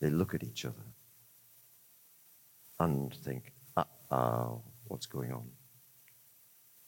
they 0.00 0.10
look 0.10 0.34
at 0.34 0.42
each 0.42 0.64
other 0.64 0.82
and 2.80 3.14
think, 3.14 3.52
oh, 4.10 4.62
what's 4.88 5.06
going 5.06 5.32
on? 5.32 5.48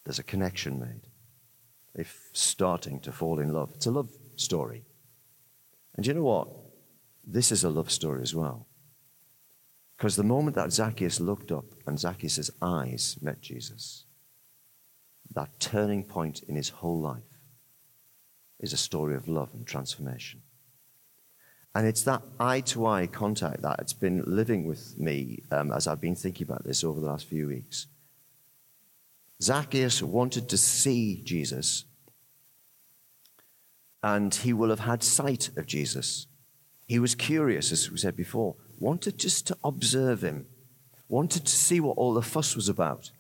There's 0.04 0.18
a 0.18 0.24
connection 0.24 0.80
made. 0.80 1.06
They're 1.94 2.06
starting 2.32 2.98
to 3.00 3.12
fall 3.12 3.38
in 3.38 3.52
love. 3.52 3.70
It's 3.74 3.86
a 3.86 3.92
love 3.92 4.08
story. 4.34 4.82
And 5.94 6.04
you 6.04 6.14
know 6.14 6.24
what? 6.24 6.48
This 7.24 7.52
is 7.52 7.62
a 7.62 7.70
love 7.70 7.92
story 7.92 8.22
as 8.22 8.34
well. 8.34 8.66
Because 9.96 10.16
the 10.16 10.24
moment 10.24 10.56
that 10.56 10.72
Zacchaeus 10.72 11.20
looked 11.20 11.52
up 11.52 11.66
and 11.86 12.00
Zacchaeus' 12.00 12.50
eyes 12.60 13.16
met 13.22 13.40
Jesus, 13.40 14.06
that 15.34 15.60
turning 15.60 16.04
point 16.04 16.42
in 16.48 16.54
his 16.54 16.68
whole 16.68 17.00
life 17.00 17.22
is 18.60 18.72
a 18.72 18.78
story 18.78 19.14
of 19.14 19.28
love 19.28 19.50
and 19.52 19.66
transformation. 19.66 20.42
And 21.74 21.86
it's 21.86 22.02
that 22.04 22.22
eye 22.38 22.60
to 22.60 22.86
eye 22.86 23.08
contact 23.08 23.62
that 23.62 23.80
it's 23.80 23.92
been 23.92 24.22
living 24.26 24.64
with 24.64 24.96
me 24.96 25.42
um, 25.50 25.72
as 25.72 25.88
I've 25.88 26.00
been 26.00 26.14
thinking 26.14 26.46
about 26.46 26.64
this 26.64 26.84
over 26.84 27.00
the 27.00 27.06
last 27.06 27.26
few 27.26 27.48
weeks. 27.48 27.88
Zacchaeus 29.42 30.00
wanted 30.00 30.48
to 30.48 30.56
see 30.56 31.20
Jesus, 31.24 31.84
and 34.02 34.32
he 34.32 34.52
will 34.52 34.70
have 34.70 34.80
had 34.80 35.02
sight 35.02 35.50
of 35.56 35.66
Jesus. 35.66 36.28
He 36.86 37.00
was 37.00 37.16
curious, 37.16 37.72
as 37.72 37.90
we 37.90 37.98
said 37.98 38.14
before, 38.14 38.54
wanted 38.78 39.18
just 39.18 39.46
to 39.48 39.56
observe 39.64 40.22
him, 40.22 40.46
wanted 41.08 41.44
to 41.46 41.52
see 41.52 41.80
what 41.80 41.96
all 41.96 42.14
the 42.14 42.22
fuss 42.22 42.54
was 42.54 42.68
about, 42.68 43.10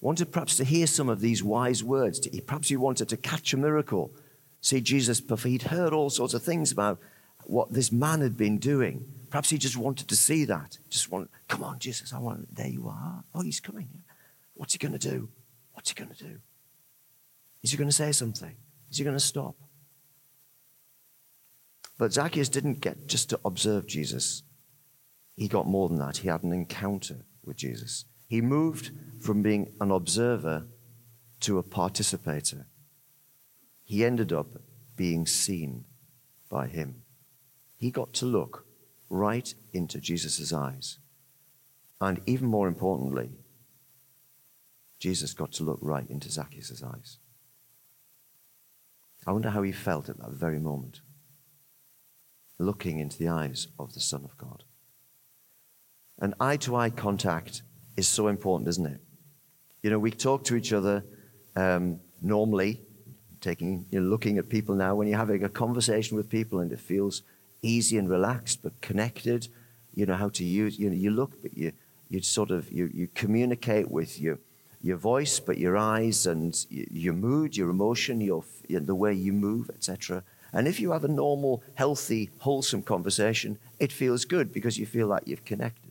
wanted 0.00 0.32
perhaps 0.32 0.56
to 0.56 0.64
hear 0.64 0.86
some 0.86 1.08
of 1.08 1.20
these 1.20 1.42
wise 1.42 1.84
words. 1.84 2.26
Perhaps 2.46 2.68
he 2.68 2.76
wanted 2.76 3.08
to 3.10 3.16
catch 3.16 3.52
a 3.52 3.56
miracle, 3.56 4.12
see 4.60 4.80
Jesus, 4.80 5.20
but 5.20 5.40
he'd 5.40 5.62
heard 5.62 5.92
all 5.92 6.10
sorts 6.10 6.34
of 6.34 6.42
things 6.42 6.72
about 6.72 6.98
what 7.44 7.72
this 7.72 7.92
man 7.92 8.20
had 8.20 8.36
been 8.36 8.58
doing. 8.58 9.04
Perhaps 9.30 9.50
he 9.50 9.58
just 9.58 9.76
wanted 9.76 10.08
to 10.08 10.16
see 10.16 10.44
that. 10.46 10.78
Just 10.88 11.10
want, 11.10 11.30
come 11.48 11.62
on, 11.62 11.78
Jesus, 11.78 12.12
I 12.12 12.18
want, 12.18 12.54
there 12.54 12.68
you 12.68 12.88
are. 12.88 13.24
Oh, 13.34 13.42
he's 13.42 13.60
coming. 13.60 13.88
What's 14.54 14.72
he 14.72 14.78
going 14.78 14.96
to 14.96 14.98
do? 14.98 15.28
What's 15.72 15.90
he 15.90 15.94
going 15.94 16.14
to 16.14 16.24
do? 16.24 16.38
Is 17.62 17.70
he 17.70 17.76
going 17.76 17.88
to 17.88 17.94
say 17.94 18.12
something? 18.12 18.56
Is 18.90 18.98
he 18.98 19.04
going 19.04 19.16
to 19.16 19.20
stop? 19.20 19.54
But 21.98 22.12
Zacchaeus 22.14 22.48
didn't 22.48 22.80
get 22.80 23.06
just 23.06 23.28
to 23.30 23.40
observe 23.44 23.86
Jesus. 23.86 24.42
He 25.36 25.48
got 25.48 25.66
more 25.66 25.88
than 25.88 25.98
that. 25.98 26.18
He 26.18 26.28
had 26.28 26.42
an 26.42 26.52
encounter 26.52 27.24
with 27.44 27.56
Jesus. 27.56 28.06
He 28.30 28.40
moved 28.40 28.92
from 29.20 29.42
being 29.42 29.74
an 29.80 29.90
observer 29.90 30.68
to 31.40 31.58
a 31.58 31.64
participator. 31.64 32.68
He 33.82 34.04
ended 34.04 34.32
up 34.32 34.62
being 34.94 35.26
seen 35.26 35.84
by 36.48 36.68
him. 36.68 37.02
He 37.76 37.90
got 37.90 38.12
to 38.14 38.26
look 38.26 38.66
right 39.08 39.52
into 39.72 39.98
Jesus' 39.98 40.52
eyes. 40.52 41.00
And 42.00 42.20
even 42.24 42.46
more 42.46 42.68
importantly, 42.68 43.32
Jesus 45.00 45.34
got 45.34 45.50
to 45.54 45.64
look 45.64 45.80
right 45.82 46.08
into 46.08 46.30
Zacchaeus' 46.30 46.84
eyes. 46.84 47.18
I 49.26 49.32
wonder 49.32 49.50
how 49.50 49.62
he 49.62 49.72
felt 49.72 50.08
at 50.08 50.18
that 50.18 50.30
very 50.30 50.60
moment, 50.60 51.00
looking 52.60 53.00
into 53.00 53.18
the 53.18 53.28
eyes 53.28 53.66
of 53.76 53.92
the 53.92 54.00
Son 54.00 54.22
of 54.22 54.38
God. 54.38 54.62
An 56.20 56.32
eye 56.38 56.58
to 56.58 56.76
eye 56.76 56.90
contact 56.90 57.62
is 58.00 58.08
so 58.08 58.26
important, 58.26 58.68
isn't 58.68 58.86
it? 58.86 59.00
You 59.82 59.90
know, 59.90 59.98
we 59.98 60.10
talk 60.10 60.44
to 60.44 60.56
each 60.56 60.72
other 60.72 61.04
um, 61.54 62.00
normally, 62.20 62.80
taking, 63.40 63.86
you 63.90 64.00
know, 64.00 64.08
looking 64.08 64.38
at 64.38 64.48
people 64.48 64.74
now. 64.74 64.94
When 64.96 65.06
you're 65.06 65.18
having 65.18 65.44
a 65.44 65.48
conversation 65.48 66.16
with 66.16 66.28
people 66.28 66.58
and 66.60 66.72
it 66.72 66.80
feels 66.80 67.22
easy 67.62 67.96
and 67.98 68.08
relaxed, 68.08 68.62
but 68.62 68.80
connected, 68.80 69.48
you 69.94 70.06
know 70.06 70.14
how 70.14 70.30
to 70.30 70.44
use. 70.44 70.78
You 70.78 70.90
know, 70.90 70.96
you 70.96 71.10
look, 71.10 71.40
but 71.42 71.56
you 71.56 71.72
you 72.08 72.20
sort 72.22 72.50
of 72.50 72.70
you 72.72 72.90
you 72.92 73.06
communicate 73.14 73.90
with 73.90 74.20
your 74.20 74.38
your 74.82 74.96
voice, 74.96 75.40
but 75.40 75.58
your 75.58 75.76
eyes 75.76 76.26
and 76.26 76.66
your 76.70 77.14
mood, 77.14 77.56
your 77.56 77.70
emotion, 77.70 78.20
your 78.20 78.44
the 78.68 78.94
way 78.94 79.12
you 79.12 79.32
move, 79.32 79.70
etc. 79.70 80.22
And 80.52 80.66
if 80.66 80.80
you 80.80 80.90
have 80.92 81.04
a 81.04 81.08
normal, 81.24 81.62
healthy, 81.74 82.30
wholesome 82.38 82.82
conversation, 82.82 83.58
it 83.78 83.92
feels 83.92 84.24
good 84.24 84.52
because 84.52 84.78
you 84.78 84.86
feel 84.86 85.06
like 85.06 85.24
you've 85.26 85.44
connected. 85.44 85.89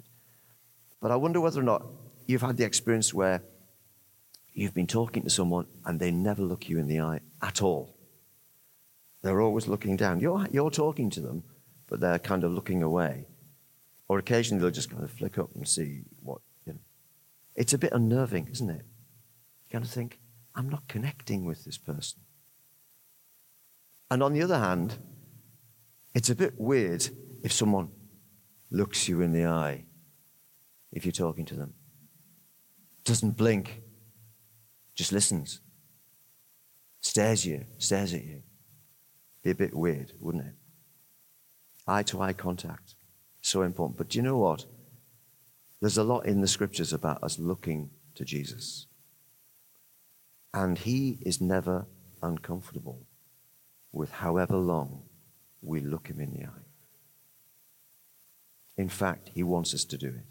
But 1.02 1.12
I 1.12 1.16
wonder 1.16 1.40
whether 1.40 1.60
or 1.60 1.64
not 1.64 1.86
you've 2.28 2.42
had 2.42 2.58
the 2.58 2.66
experience 2.66 3.14
where 3.14 3.42
you've 4.54 4.74
been 4.74 4.88
talking 4.88 5.24
to 5.24 5.30
someone 5.30 5.66
and 5.86 6.00
they 6.00 6.12
never 6.12 6.42
look 6.42 6.68
you 6.68 6.78
in 6.78 6.88
the 6.88 7.00
eye 7.00 7.22
at 7.42 7.62
all. 7.62 7.96
They're 9.22 9.42
always 9.42 9.68
looking 9.68 9.96
down. 9.96 10.20
You're, 10.20 10.48
you're 10.52 10.72
talking 10.72 11.10
to 11.12 11.22
them, 11.22 11.44
but 11.88 12.00
they're 12.00 12.20
kind 12.20 12.44
of 12.44 12.52
looking 12.52 12.84
away. 12.84 13.28
Or 14.08 14.20
occasionally 14.20 14.62
they'll 14.62 14.72
just 14.72 14.90
kind 14.90 15.04
of 15.04 15.12
flick 15.12 15.38
up 15.38 15.54
and 15.56 15.68
see 15.68 16.04
what, 16.22 16.42
you 16.66 16.74
know. 16.74 16.80
It's 17.56 17.74
a 17.74 17.78
bit 17.78 17.94
unnerving, 17.94 18.50
isn't 18.52 18.70
it? 18.70 18.82
You 18.82 19.72
kind 19.72 19.86
of 19.86 19.92
think, 19.92 20.20
I'm 20.56 20.70
not 20.70 20.88
connecting 20.88 21.46
with 21.46 21.64
this 21.66 21.78
person. 21.78 22.22
And 24.12 24.24
on 24.24 24.34
the 24.34 24.42
other 24.42 24.58
hand, 24.58 24.98
it's 26.14 26.30
a 26.30 26.36
bit 26.36 26.60
weird 26.60 27.08
if 27.44 27.52
someone 27.54 27.90
looks 28.72 29.08
you 29.08 29.22
in 29.22 29.32
the 29.32 29.46
eye 29.46 29.86
if 30.92 31.06
you're 31.06 31.12
talking 31.12 31.46
to 31.46 31.56
them. 31.56 31.74
Doesn't 33.04 33.38
blink, 33.38 33.82
just 34.96 35.12
listens, 35.12 35.62
stares 37.02 37.46
you, 37.46 37.66
stares 37.78 38.14
at 38.14 38.24
you. 38.24 38.44
Be 39.44 39.52
a 39.52 39.56
bit 39.56 39.74
weird, 39.74 40.14
wouldn't 40.20 40.46
it? 40.46 40.54
Eye 41.88 42.04
to 42.04 42.22
eye 42.22 42.34
contact, 42.34 42.96
so 43.42 43.62
important. 43.62 43.98
But 43.98 44.10
do 44.10 44.20
you 44.20 44.24
know 44.24 44.38
what? 44.38 44.66
There's 45.82 45.98
a 45.98 46.04
lot 46.04 46.26
in 46.26 46.42
the 46.42 46.48
scriptures 46.48 46.92
about 46.92 47.24
us 47.24 47.40
looking 47.40 47.90
to 48.16 48.26
Jesus. 48.26 48.88
And 50.54 50.78
he 50.78 51.20
is 51.22 51.40
never 51.40 51.86
uncomfortable 52.22 53.06
with 53.92 54.12
however 54.12 54.58
long 54.58 55.04
we 55.62 55.80
look 55.80 56.08
him 56.08 56.20
in 56.20 56.34
the 56.34 56.46
eye. 56.46 56.66
In 58.78 58.90
fact, 58.90 59.32
he 59.34 59.44
wants 59.44 59.74
us 59.74 59.86
to 59.86 59.98
do 59.98 60.08
it. 60.08 60.26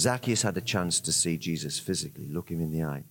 Zacchaeus 0.00 0.42
had 0.42 0.56
a 0.56 0.62
chance 0.62 1.00
to 1.00 1.12
see 1.12 1.36
Jesus 1.36 1.78
physically, 1.78 2.26
look 2.26 2.50
him 2.50 2.60
in 2.60 2.72
the 2.72 2.82
eye. 2.82 3.04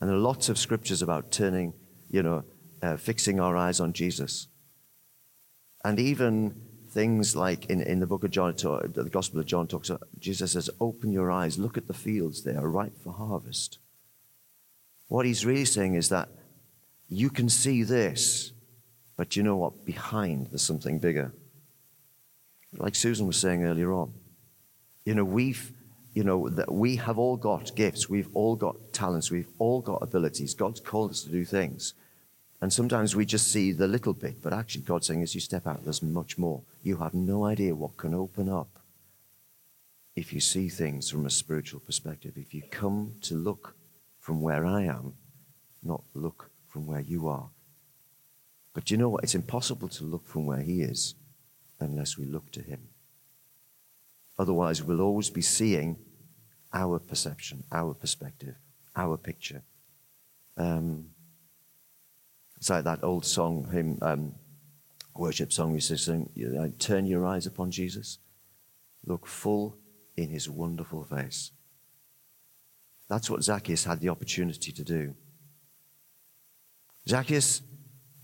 And 0.00 0.08
there 0.08 0.16
are 0.16 0.20
lots 0.20 0.48
of 0.48 0.58
scriptures 0.58 1.02
about 1.02 1.32
turning, 1.32 1.72
you 2.10 2.22
know, 2.22 2.44
uh, 2.82 2.96
fixing 2.96 3.40
our 3.40 3.56
eyes 3.56 3.80
on 3.80 3.92
Jesus. 3.92 4.48
And 5.84 5.98
even 5.98 6.60
things 6.90 7.34
like 7.34 7.66
in, 7.66 7.80
in 7.80 8.00
the 8.00 8.06
book 8.06 8.22
of 8.22 8.30
John, 8.30 8.54
the 8.54 9.08
Gospel 9.10 9.40
of 9.40 9.46
John 9.46 9.66
talks 9.66 9.88
about, 9.88 10.06
Jesus 10.18 10.52
says, 10.52 10.70
Open 10.80 11.10
your 11.10 11.30
eyes, 11.30 11.58
look 11.58 11.76
at 11.76 11.86
the 11.86 11.94
fields, 11.94 12.44
they 12.44 12.54
are 12.54 12.68
ripe 12.68 13.02
for 13.02 13.12
harvest. 13.12 13.78
What 15.08 15.24
he's 15.24 15.46
really 15.46 15.64
saying 15.64 15.94
is 15.94 16.10
that 16.10 16.28
you 17.08 17.30
can 17.30 17.48
see 17.48 17.82
this, 17.82 18.52
but 19.16 19.36
you 19.36 19.42
know 19.42 19.56
what? 19.56 19.86
Behind 19.86 20.48
there's 20.48 20.62
something 20.62 20.98
bigger. 20.98 21.32
Like 22.76 22.94
Susan 22.94 23.26
was 23.26 23.38
saying 23.38 23.64
earlier 23.64 23.92
on. 23.92 24.12
You 25.04 25.14
know, 25.14 25.24
we've, 25.24 25.72
you 26.18 26.24
know, 26.24 26.48
that 26.48 26.72
we 26.72 26.96
have 26.96 27.16
all 27.16 27.36
got 27.36 27.76
gifts, 27.76 28.08
we've 28.08 28.28
all 28.34 28.56
got 28.56 28.92
talents, 28.92 29.30
we've 29.30 29.52
all 29.60 29.80
got 29.80 30.02
abilities. 30.02 30.52
God's 30.52 30.80
called 30.80 31.12
us 31.12 31.22
to 31.22 31.30
do 31.30 31.44
things. 31.44 31.94
And 32.60 32.72
sometimes 32.72 33.14
we 33.14 33.24
just 33.24 33.52
see 33.52 33.70
the 33.70 33.86
little 33.86 34.14
bit, 34.14 34.42
but 34.42 34.52
actually, 34.52 34.82
God's 34.82 35.06
saying, 35.06 35.22
as 35.22 35.36
you 35.36 35.40
step 35.40 35.64
out, 35.64 35.84
there's 35.84 36.02
much 36.02 36.36
more. 36.36 36.62
You 36.82 36.96
have 36.96 37.14
no 37.14 37.44
idea 37.44 37.76
what 37.76 37.96
can 37.96 38.14
open 38.14 38.48
up 38.48 38.80
if 40.16 40.32
you 40.32 40.40
see 40.40 40.68
things 40.68 41.08
from 41.08 41.24
a 41.24 41.30
spiritual 41.30 41.78
perspective. 41.78 42.32
If 42.34 42.52
you 42.52 42.62
come 42.68 43.14
to 43.20 43.36
look 43.36 43.76
from 44.18 44.40
where 44.40 44.66
I 44.66 44.82
am, 44.86 45.14
not 45.84 46.02
look 46.14 46.50
from 46.66 46.88
where 46.88 46.98
you 47.12 47.28
are. 47.28 47.50
But 48.74 48.90
you 48.90 48.96
know 48.96 49.08
what? 49.08 49.22
It's 49.22 49.36
impossible 49.36 49.86
to 49.90 50.02
look 50.02 50.26
from 50.26 50.46
where 50.46 50.62
He 50.62 50.82
is 50.82 51.14
unless 51.78 52.18
we 52.18 52.24
look 52.24 52.50
to 52.50 52.60
Him. 52.60 52.88
Otherwise, 54.36 54.82
we'll 54.82 55.00
always 55.00 55.30
be 55.30 55.42
seeing 55.42 55.96
our 56.72 56.98
perception, 56.98 57.64
our 57.72 57.94
perspective, 57.94 58.54
our 58.96 59.16
picture. 59.16 59.62
Um, 60.56 61.06
it's 62.56 62.70
like 62.70 62.84
that 62.84 63.04
old 63.04 63.24
song, 63.24 63.68
hymn, 63.70 63.98
um, 64.02 64.34
worship 65.14 65.52
song 65.52 65.72
we 65.72 65.80
sing, 65.80 66.30
Turn 66.78 67.06
your 67.06 67.26
eyes 67.26 67.46
upon 67.46 67.70
Jesus, 67.70 68.18
look 69.06 69.26
full 69.26 69.76
in 70.16 70.28
his 70.28 70.50
wonderful 70.50 71.04
face. 71.04 71.52
That's 73.08 73.30
what 73.30 73.42
Zacchaeus 73.42 73.84
had 73.84 74.00
the 74.00 74.10
opportunity 74.10 74.72
to 74.72 74.84
do. 74.84 75.14
Zacchaeus 77.08 77.62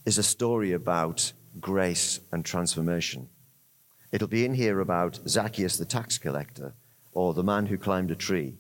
is 0.05 0.19
a 0.19 0.23
story 0.23 0.73
about 0.73 1.33
grace 1.61 2.21
and 2.33 2.45
transformation. 2.45 3.29
It'll 4.13 4.29
be 4.29 4.45
in 4.45 4.55
here 4.55 4.81
about 4.81 5.21
Zacchaeus 5.27 5.79
the 5.79 5.87
tax 5.87 6.19
collector 6.19 6.75
or 7.15 7.33
the 7.33 7.43
man 7.43 7.67
who 7.67 7.79
climbed 7.79 8.11
a 8.11 8.17
tree. 8.17 8.55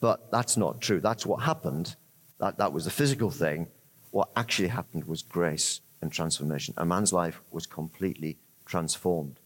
But 0.00 0.30
that's 0.30 0.56
not 0.56 0.80
true. 0.80 1.00
That's 1.00 1.26
what 1.26 1.42
happened. 1.42 1.96
That, 2.38 2.58
that 2.58 2.72
was 2.72 2.84
the 2.84 2.90
physical 2.90 3.30
thing. 3.30 3.68
What 4.10 4.30
actually 4.36 4.68
happened 4.68 5.04
was 5.04 5.22
grace 5.22 5.80
and 6.02 6.12
transformation. 6.12 6.74
A 6.76 6.84
man's 6.84 7.12
life 7.12 7.40
was 7.50 7.66
completely 7.66 8.38
transformed. 8.66 9.38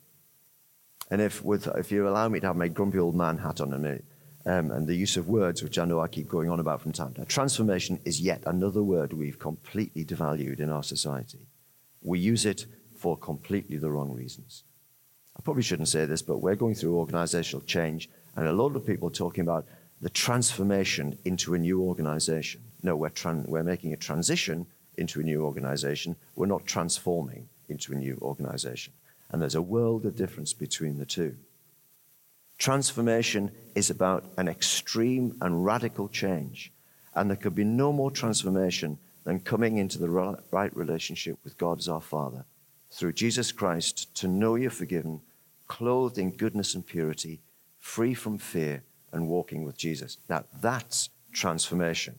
And 1.11 1.20
if, 1.20 1.44
with, 1.44 1.66
if 1.77 1.92
you 1.92 2.09
allow 2.09 2.29
me 2.29 2.40
to 2.40 2.46
have 2.46 2.57
my 2.57 2.68
grumpy 2.68 2.98
old 2.98 3.14
man 3.14 3.38
hat 3.38 3.61
on 3.61 3.72
a 3.72 3.79
minute, 3.79 4.05
um, 4.46 4.70
and 4.70 4.87
the 4.87 4.94
use 4.94 5.16
of 5.16 5.29
words, 5.29 5.62
which 5.62 5.79
I 5.79 5.85
know 5.85 6.00
I 6.00 6.09
keep 6.09 6.29
going 6.29 6.50
on 6.50 6.61
about 6.61 6.83
from 6.83 6.92
time 6.92 7.11
to 7.14 7.14
time, 7.16 7.27
transformation 7.27 7.98
is 8.05 8.20
yet 8.20 8.42
another 8.46 8.83
word 8.83 9.12
we've 9.12 9.38
completely 9.38 10.05
devalued 10.05 10.61
in 10.61 10.70
our 10.70 10.83
society. 10.83 11.46
We 12.03 12.18
use 12.18 12.44
it 12.44 12.66
for 12.94 13.16
completely 13.16 13.79
the 13.79 13.90
wrong 13.90 14.12
reasons. 14.12 14.64
I 15.37 15.42
probably 15.42 15.62
shouldn't 15.62 15.88
say 15.88 16.05
this, 16.05 16.22
but 16.22 16.38
we're 16.38 16.55
going 16.55 16.74
through 16.74 16.96
organizational 16.96 17.64
change, 17.64 18.11
and 18.37 18.49
a 18.49 18.53
lot 18.53 18.77
of 18.77 18.87
people 18.87 19.11
talking 19.11 19.42
about 19.42 19.66
the 20.01 20.11
transformation 20.11 21.18
into 21.25 21.55
a 21.55 21.59
new 21.59 21.81
organization. 21.81 22.61
No, 22.83 22.97
we're, 22.97 23.11
tran- 23.11 23.49
we're 23.49 23.62
making 23.62 23.92
a 23.92 23.97
transition 23.97 24.66
into 24.97 25.20
a 25.20 25.23
new 25.23 25.42
organization. 25.44 26.16
We're 26.37 26.47
not 26.47 26.66
transforming 26.66 27.49
into 27.68 27.92
a 27.92 27.97
new 27.97 28.18
organization. 28.20 28.92
And 29.31 29.40
there's 29.40 29.55
a 29.55 29.62
world 29.62 30.05
of 30.05 30.16
difference 30.16 30.53
between 30.53 30.99
the 30.99 31.07
two. 31.07 31.37
Transformation 32.59 33.51
is 33.75 33.90
about 33.90 34.25
an 34.37 34.49
extreme 34.49 35.37
and 35.40 35.64
radical 35.64 36.09
change. 36.09 36.73
And 37.14 37.31
there 37.31 37.37
could 37.37 37.55
be 37.55 37.64
no 37.64 37.92
more 37.92 38.11
transformation 38.11 38.99
than 39.25 39.40
coming 39.40 39.79
into 39.79 39.99
the 39.99 40.09
right 40.09 40.77
relationship 40.77 41.38
with 41.42 41.57
God 41.57 41.79
as 41.79 41.88
our 41.88 42.01
Father 42.01 42.44
through 42.90 43.12
Jesus 43.12 43.51
Christ 43.51 44.14
to 44.16 44.29
know 44.29 44.55
you're 44.55 44.70
forgiven, 44.70 45.20
clothed 45.66 46.18
in 46.18 46.31
goodness 46.31 46.75
and 46.75 46.87
purity, 46.87 47.40
free 47.85 48.14
from 48.14 48.38
fear, 48.38 48.83
and 49.12 49.29
walking 49.29 49.62
with 49.62 49.77
Jesus. 49.77 50.16
Now, 50.27 50.44
that's 50.59 51.11
transformation. 51.33 52.18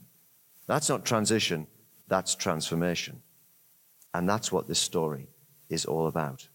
That's 0.67 0.89
not 0.89 1.06
transition, 1.06 1.65
that's 2.08 2.36
transformation. 2.36 3.23
And 4.13 4.30
that's 4.30 4.51
what 4.51 4.67
this 4.67 4.78
story 4.78 5.28
is 5.67 5.84
all 5.84 6.06
about. 6.06 6.49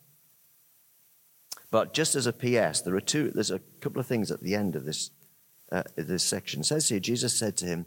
But 1.73 1.93
just 1.93 2.15
as 2.15 2.29
a 2.29 2.33
PS, 2.33 2.83
there 2.83 2.95
are 2.95 3.01
two, 3.01 3.33
there's 3.33 3.51
a 3.51 3.59
couple 3.81 3.99
of 3.99 4.07
things 4.07 4.31
at 4.31 4.43
the 4.43 4.55
end 4.55 4.77
of 4.77 4.85
this, 4.85 5.11
uh, 5.73 5.83
this 5.97 6.23
section. 6.23 6.61
It 6.61 6.67
says 6.67 6.89
here, 6.89 7.01
Jesus 7.01 7.37
said 7.37 7.57
to 7.59 7.67
him, 7.67 7.87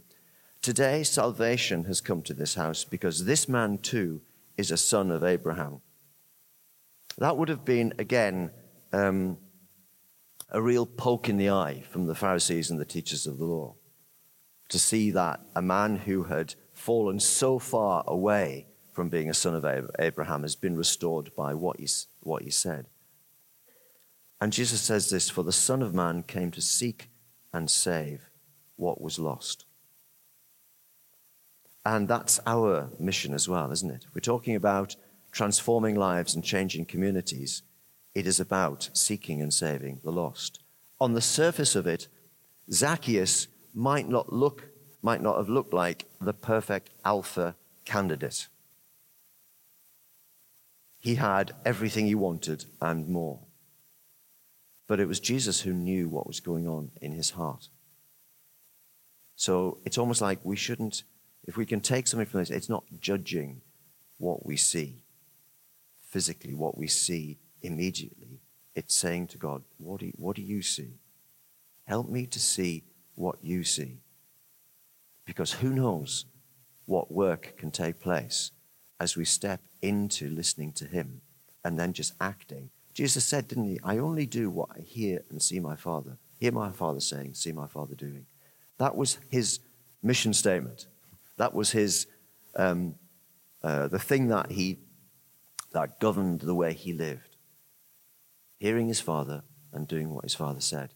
Today 0.60 1.02
salvation 1.02 1.84
has 1.84 2.02
come 2.02 2.20
to 2.22 2.34
this 2.34 2.54
house 2.54 2.84
because 2.84 3.24
this 3.24 3.48
man 3.48 3.78
too 3.78 4.20
is 4.58 4.70
a 4.70 4.76
son 4.76 5.10
of 5.10 5.24
Abraham. 5.24 5.80
That 7.16 7.38
would 7.38 7.48
have 7.48 7.64
been, 7.64 7.94
again, 7.98 8.50
um, 8.92 9.38
a 10.50 10.60
real 10.60 10.86
poke 10.86 11.28
in 11.28 11.36
the 11.36 11.50
eye 11.50 11.82
from 11.90 12.06
the 12.06 12.14
Pharisees 12.14 12.70
and 12.70 12.80
the 12.80 12.84
teachers 12.84 13.26
of 13.26 13.38
the 13.38 13.44
law 13.44 13.74
to 14.68 14.78
see 14.78 15.10
that 15.10 15.40
a 15.54 15.62
man 15.62 15.96
who 15.96 16.24
had 16.24 16.54
fallen 16.72 17.20
so 17.20 17.58
far 17.58 18.04
away 18.06 18.66
from 18.92 19.08
being 19.08 19.28
a 19.28 19.34
son 19.34 19.54
of 19.54 19.90
Abraham 19.98 20.42
has 20.42 20.56
been 20.56 20.76
restored 20.76 21.34
by 21.36 21.54
what 21.54 21.78
he, 21.78 21.88
what 22.20 22.42
he 22.42 22.50
said. 22.50 22.86
And 24.40 24.52
Jesus 24.52 24.80
says 24.80 25.10
this 25.10 25.30
For 25.30 25.42
the 25.42 25.52
Son 25.52 25.82
of 25.82 25.94
Man 25.94 26.22
came 26.22 26.50
to 26.52 26.60
seek 26.60 27.10
and 27.52 27.70
save 27.70 28.30
what 28.76 29.00
was 29.00 29.18
lost. 29.18 29.64
And 31.86 32.08
that's 32.08 32.40
our 32.46 32.90
mission 32.98 33.34
as 33.34 33.48
well, 33.48 33.70
isn't 33.70 33.90
it? 33.90 34.06
We're 34.14 34.20
talking 34.20 34.56
about 34.56 34.96
transforming 35.32 35.96
lives 35.96 36.34
and 36.34 36.42
changing 36.42 36.86
communities 36.86 37.62
it 38.14 38.26
is 38.26 38.38
about 38.40 38.90
seeking 38.92 39.42
and 39.42 39.52
saving 39.52 40.00
the 40.04 40.12
lost. 40.12 40.60
On 41.00 41.14
the 41.14 41.20
surface 41.20 41.74
of 41.74 41.86
it, 41.86 42.08
Zacchaeus 42.70 43.48
might 43.74 44.08
not 44.08 44.32
look, 44.32 44.68
might 45.02 45.20
not 45.20 45.36
have 45.36 45.48
looked 45.48 45.74
like 45.74 46.06
the 46.20 46.32
perfect 46.32 46.90
alpha 47.04 47.56
candidate. 47.84 48.48
He 51.00 51.16
had 51.16 51.52
everything 51.64 52.06
he 52.06 52.14
wanted 52.14 52.64
and 52.80 53.08
more. 53.08 53.40
But 54.86 55.00
it 55.00 55.08
was 55.08 55.20
Jesus 55.20 55.62
who 55.62 55.72
knew 55.72 56.08
what 56.08 56.26
was 56.26 56.40
going 56.40 56.68
on 56.68 56.92
in 57.02 57.12
his 57.12 57.30
heart. 57.30 57.68
So 59.36 59.78
it's 59.84 59.98
almost 59.98 60.22
like 60.22 60.38
we 60.44 60.56
shouldn't, 60.56 61.02
if 61.46 61.56
we 61.56 61.66
can 61.66 61.80
take 61.80 62.06
something 62.06 62.26
from 62.26 62.40
this, 62.40 62.50
it's 62.50 62.68
not 62.68 62.84
judging 63.00 63.60
what 64.18 64.46
we 64.46 64.56
see 64.56 65.02
physically, 66.00 66.54
what 66.54 66.78
we 66.78 66.86
see 66.86 67.38
immediately, 67.64 68.40
it's 68.74 68.94
saying 68.94 69.28
to 69.28 69.38
God, 69.38 69.62
what 69.78 70.00
do, 70.00 70.06
you, 70.06 70.12
what 70.16 70.36
do 70.36 70.42
you 70.42 70.62
see? 70.62 70.98
Help 71.84 72.08
me 72.08 72.26
to 72.26 72.38
see 72.38 72.84
what 73.14 73.36
you 73.42 73.64
see. 73.64 73.98
Because 75.24 75.52
who 75.52 75.70
knows 75.70 76.26
what 76.86 77.10
work 77.10 77.54
can 77.56 77.70
take 77.70 78.00
place 78.00 78.50
as 79.00 79.16
we 79.16 79.24
step 79.24 79.60
into 79.80 80.28
listening 80.28 80.72
to 80.72 80.84
Him 80.84 81.22
and 81.64 81.78
then 81.78 81.92
just 81.92 82.12
acting. 82.20 82.70
Jesus 82.92 83.24
said, 83.24 83.48
didn't 83.48 83.64
He? 83.64 83.80
I 83.82 83.98
only 83.98 84.26
do 84.26 84.50
what 84.50 84.68
I 84.76 84.80
hear 84.80 85.22
and 85.30 85.42
see 85.42 85.60
my 85.60 85.76
Father. 85.76 86.18
Hear 86.38 86.52
my 86.52 86.70
Father 86.70 87.00
saying, 87.00 87.34
see 87.34 87.52
my 87.52 87.66
Father 87.66 87.94
doing. 87.94 88.26
That 88.78 88.96
was 88.96 89.18
His 89.30 89.60
mission 90.02 90.34
statement. 90.34 90.86
That 91.38 91.54
was 91.54 91.70
His, 91.70 92.06
um, 92.56 92.96
uh, 93.62 93.88
the 93.88 93.98
thing 93.98 94.28
that 94.28 94.50
He, 94.50 94.78
that 95.72 96.00
governed 96.00 96.40
the 96.40 96.54
way 96.54 96.74
He 96.74 96.92
lived 96.92 97.33
hearing 98.64 98.88
his 98.88 99.00
father 99.00 99.42
and 99.74 99.86
doing 99.86 100.08
what 100.08 100.24
his 100.24 100.34
father 100.34 100.58
said, 100.58 100.94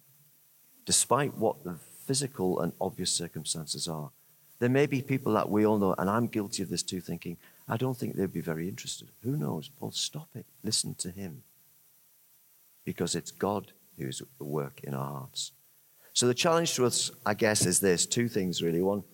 despite 0.87 1.37
what 1.37 1.65
the 1.65 1.77
physical 2.07 2.61
and 2.61 2.73
obvious 2.81 3.11
circumstances 3.11 3.87
are. 3.87 4.11
There 4.59 4.71
may 4.71 4.87
be 4.87 5.03
people 5.03 5.35
that 5.35 5.51
we 5.51 5.67
all 5.67 5.77
know, 5.77 5.95
and 5.99 6.09
I'm 6.09 6.29
guilty 6.29 6.63
of 6.63 6.71
this 6.71 6.83
too, 6.83 7.03
thinking, 7.03 7.37
I 7.69 7.77
don't 7.77 7.95
think 7.95 8.17
they'd 8.17 8.33
be 8.33 8.41
very 8.41 8.71
interested. 8.71 9.11
Who 9.23 9.37
knows? 9.37 9.69
Paul, 9.69 9.91
stop 9.91 10.29
it. 10.35 10.47
Listen 10.65 10.95
to 10.95 11.11
him. 11.11 11.43
Because 12.87 13.15
it's 13.15 13.31
God 13.31 13.73
who's 13.99 14.23
at 14.23 14.29
work 14.39 14.81
in 14.83 14.95
our 14.95 15.19
hearts. 15.19 15.53
So 16.15 16.27
the 16.27 16.33
challenge 16.33 16.75
to 16.77 16.87
us, 16.87 17.11
I 17.27 17.35
guess, 17.35 17.67
is 17.67 17.81
this 17.81 18.07
two 18.07 18.29
things 18.29 18.63
really. 18.63 18.81
One, 18.81 19.05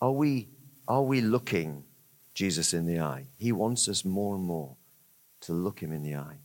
are 0.00 0.10
we, 0.10 0.48
are 0.88 1.02
we 1.02 1.20
looking 1.20 1.84
Jesus 2.32 2.72
in 2.72 2.86
the 2.86 3.00
eye? 3.00 3.26
He 3.36 3.52
wants 3.52 3.90
us 3.90 4.06
more 4.06 4.36
and 4.36 4.44
more 4.44 4.74
to 5.42 5.52
look 5.52 5.80
him 5.80 5.92
in 5.92 6.02
the 6.02 6.16
eye 6.16 6.38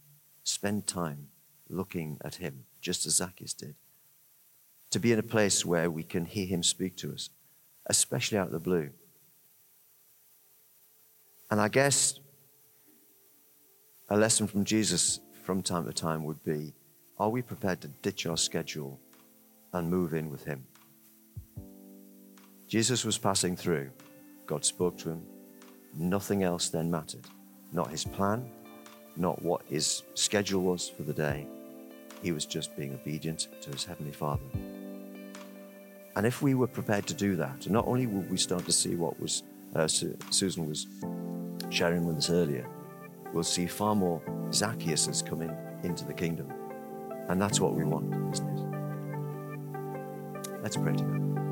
spend 0.49 0.87
time 0.87 1.27
looking 1.69 2.17
at 2.23 2.35
him, 2.35 2.65
just 2.81 3.05
as 3.05 3.17
Zacchaeus 3.17 3.53
did. 3.53 3.75
To 4.91 4.99
be 4.99 5.11
in 5.11 5.19
a 5.19 5.23
place 5.23 5.63
where 5.63 5.91
we 5.91 6.03
can 6.03 6.25
hear 6.25 6.47
him 6.47 6.63
speak 6.63 6.97
to 6.97 7.13
us, 7.13 7.29
especially 7.85 8.39
out 8.39 8.47
of 8.47 8.53
the 8.53 8.59
blue. 8.59 8.89
And 11.51 11.61
I 11.61 11.67
guess 11.67 12.19
a 14.09 14.17
lesson 14.17 14.47
from 14.47 14.65
Jesus 14.65 15.19
from 15.43 15.61
time 15.61 15.85
to 15.85 15.93
time 15.93 16.23
would 16.23 16.43
be 16.43 16.73
are 17.19 17.29
we 17.29 17.41
prepared 17.41 17.81
to 17.81 17.89
ditch 18.01 18.25
our 18.25 18.37
schedule 18.37 18.99
and 19.73 19.89
move 19.89 20.13
in 20.13 20.31
with 20.31 20.45
him? 20.45 20.65
Jesus 22.67 23.03
was 23.03 23.17
passing 23.17 23.55
through. 23.55 23.89
God 24.45 24.63
spoke 24.63 24.97
to 24.99 25.09
him. 25.09 25.21
Nothing 25.93 26.43
else 26.43 26.69
then 26.69 26.89
mattered. 26.89 27.25
Not 27.71 27.91
his 27.91 28.05
plan, 28.05 28.49
not 29.19 29.41
what 29.41 29.61
his 29.67 30.03
schedule 30.13 30.61
was 30.61 30.89
for 30.89 31.03
the 31.03 31.13
day. 31.13 31.45
He 32.23 32.31
was 32.31 32.45
just 32.45 32.75
being 32.75 32.93
obedient 32.93 33.47
to 33.61 33.69
his 33.69 33.85
Heavenly 33.85 34.11
Father. 34.11 34.43
And 36.15 36.25
if 36.25 36.41
we 36.41 36.55
were 36.55 36.67
prepared 36.67 37.05
to 37.07 37.13
do 37.13 37.35
that, 37.35 37.69
not 37.69 37.85
only 37.87 38.07
would 38.07 38.29
we 38.31 38.37
start 38.37 38.65
to 38.65 38.71
see 38.71 38.95
what 38.95 39.19
was 39.19 39.43
uh, 39.75 39.87
Su- 39.87 40.17
Susan 40.31 40.67
was 40.67 40.87
sharing 41.69 42.05
with 42.05 42.17
us 42.17 42.29
earlier, 42.29 42.67
we'll 43.33 43.43
see 43.43 43.67
far 43.67 43.95
more 43.95 44.21
Zacchaeuses 44.49 45.25
coming 45.25 45.55
into 45.83 46.05
the 46.05 46.13
kingdom. 46.13 46.51
And 47.29 47.39
that's 47.41 47.59
what 47.59 47.75
we 47.75 47.83
want, 47.83 48.33
isn't 48.33 48.57
it? 48.57 48.65
Let's 50.63 50.77
pray 50.77 50.93
together. 50.93 51.48